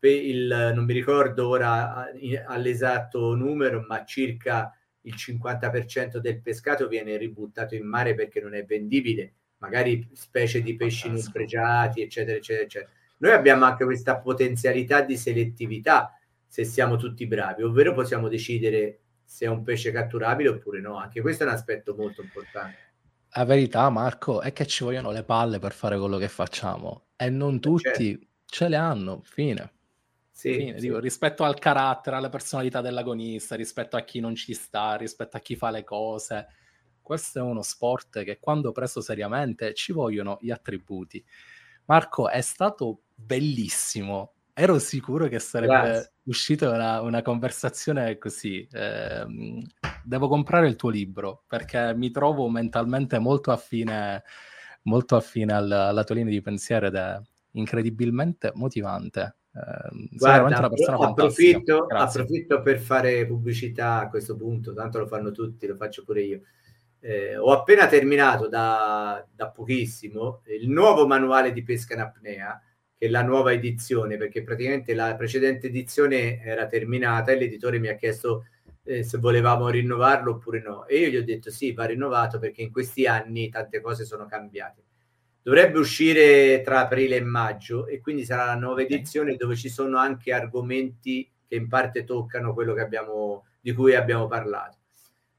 [0.00, 2.10] il, non mi ricordo ora
[2.46, 8.64] all'esatto numero, ma circa il 50% del pescato viene ributtato in mare perché non è
[8.64, 12.90] vendibile, magari specie di pesci non pregiati, eccetera, eccetera, eccetera.
[13.18, 19.46] Noi abbiamo anche questa potenzialità di selettività se siamo tutti bravi, ovvero possiamo decidere se
[19.46, 20.96] è un pesce catturabile oppure no.
[20.96, 22.88] Anche questo è un aspetto molto importante.
[23.34, 27.30] La verità, Marco, è che ci vogliono le palle per fare quello che facciamo e
[27.30, 29.72] non eh, tutti certo ce le hanno, fine.
[30.30, 30.86] Sì, fine sì.
[30.86, 35.40] Dico, rispetto al carattere, alla personalità dell'agonista, rispetto a chi non ci sta, rispetto a
[35.40, 36.46] chi fa le cose.
[37.00, 41.24] Questo è uno sport che quando preso seriamente ci vogliono gli attributi.
[41.86, 44.34] Marco, è stato bellissimo.
[44.52, 46.12] Ero sicuro che sarebbe Grazie.
[46.24, 48.66] uscita una, una, conversazione così.
[48.70, 49.26] Eh,
[50.04, 54.22] devo comprare il tuo libro perché mi trovo mentalmente molto affine,
[54.82, 57.20] molto affine alla, alla tua linea di pensiero ed è
[57.52, 59.36] incredibilmente motivante.
[59.52, 65.76] Eh, Guarda, approfitto, approfitto, per fare pubblicità a questo punto, tanto lo fanno tutti, lo
[65.76, 66.40] faccio pure io.
[67.00, 72.60] Eh, ho appena terminato da, da, pochissimo il nuovo manuale di pesca in apnea,
[72.96, 77.88] che è la nuova edizione, perché praticamente la precedente edizione era terminata e l'editore mi
[77.88, 78.44] ha chiesto
[78.84, 80.86] eh, se volevamo rinnovarlo oppure no.
[80.86, 84.26] E io gli ho detto sì, va rinnovato perché in questi anni tante cose sono
[84.26, 84.84] cambiate
[85.42, 89.98] dovrebbe uscire tra aprile e maggio e quindi sarà la nuova edizione dove ci sono
[89.98, 94.78] anche argomenti che in parte toccano quello che abbiamo, di cui abbiamo parlato.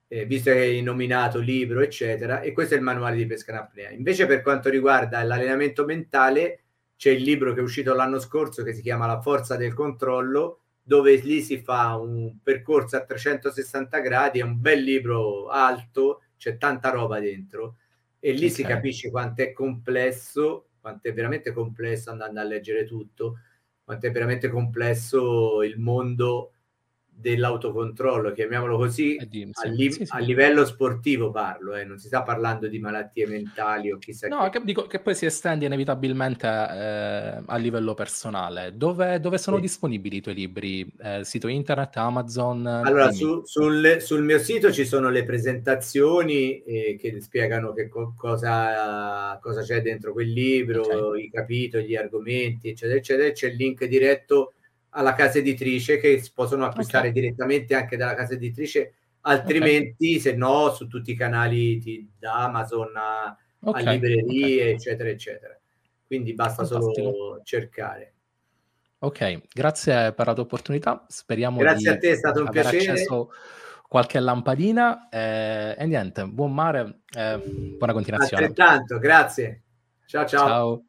[0.07, 3.57] Eh, visto che hai nominato libro, eccetera, e questo è il manuale di pesca in
[3.57, 3.89] apnea.
[3.91, 6.63] Invece, per quanto riguarda l'allenamento mentale,
[6.97, 10.59] c'è il libro che è uscito l'anno scorso che si chiama La forza del controllo,
[10.83, 16.57] dove lì si fa un percorso a 360 gradi, è un bel libro alto, c'è
[16.57, 17.77] tanta roba dentro
[18.23, 18.49] e lì okay.
[18.49, 23.39] si capisce quanto è complesso, quanto è veramente complesso andando a leggere tutto,
[23.83, 26.53] quanto è veramente complesso il mondo
[27.21, 30.11] dell'autocontrollo, chiamiamolo così, a, li- sì, sì.
[30.11, 34.49] a, livello sportivo parlo, eh, non si sta parlando di malattie mentali o chissà no,
[34.49, 34.61] che.
[34.63, 38.73] dico che poi si estende inevitabilmente eh, a livello personale.
[38.75, 39.61] Dove, dove sono sì.
[39.61, 40.91] disponibili i tuoi libri?
[40.99, 42.65] Eh, sito internet, Amazon?
[42.65, 48.13] Allora, su, sul, sul, mio sito ci sono le presentazioni eh, che spiegano che co-
[48.17, 51.25] cosa, cosa, c'è dentro quel libro, okay.
[51.25, 53.31] i capitoli, gli argomenti, eccetera, eccetera.
[53.31, 54.53] C'è il link diretto
[54.91, 57.21] alla casa editrice che si possono acquistare okay.
[57.21, 60.19] direttamente anche dalla casa editrice, altrimenti okay.
[60.19, 63.85] se no su tutti i canali di, da Amazon a, okay.
[63.85, 65.57] a librerie, eccetera, eccetera.
[66.05, 67.11] Quindi basta Fantastico.
[67.11, 68.13] solo cercare.
[68.99, 71.05] Ok, grazie per la tua opportunità.
[71.07, 73.05] Speriamo grazie di a te, è stato un piacere.
[73.87, 77.37] qualche lampadina eh, e niente, buon mare, eh,
[77.77, 78.45] buona continuazione.
[78.45, 79.63] Altrettanto, grazie.
[80.05, 80.47] Ciao ciao.
[80.47, 80.85] Ciao.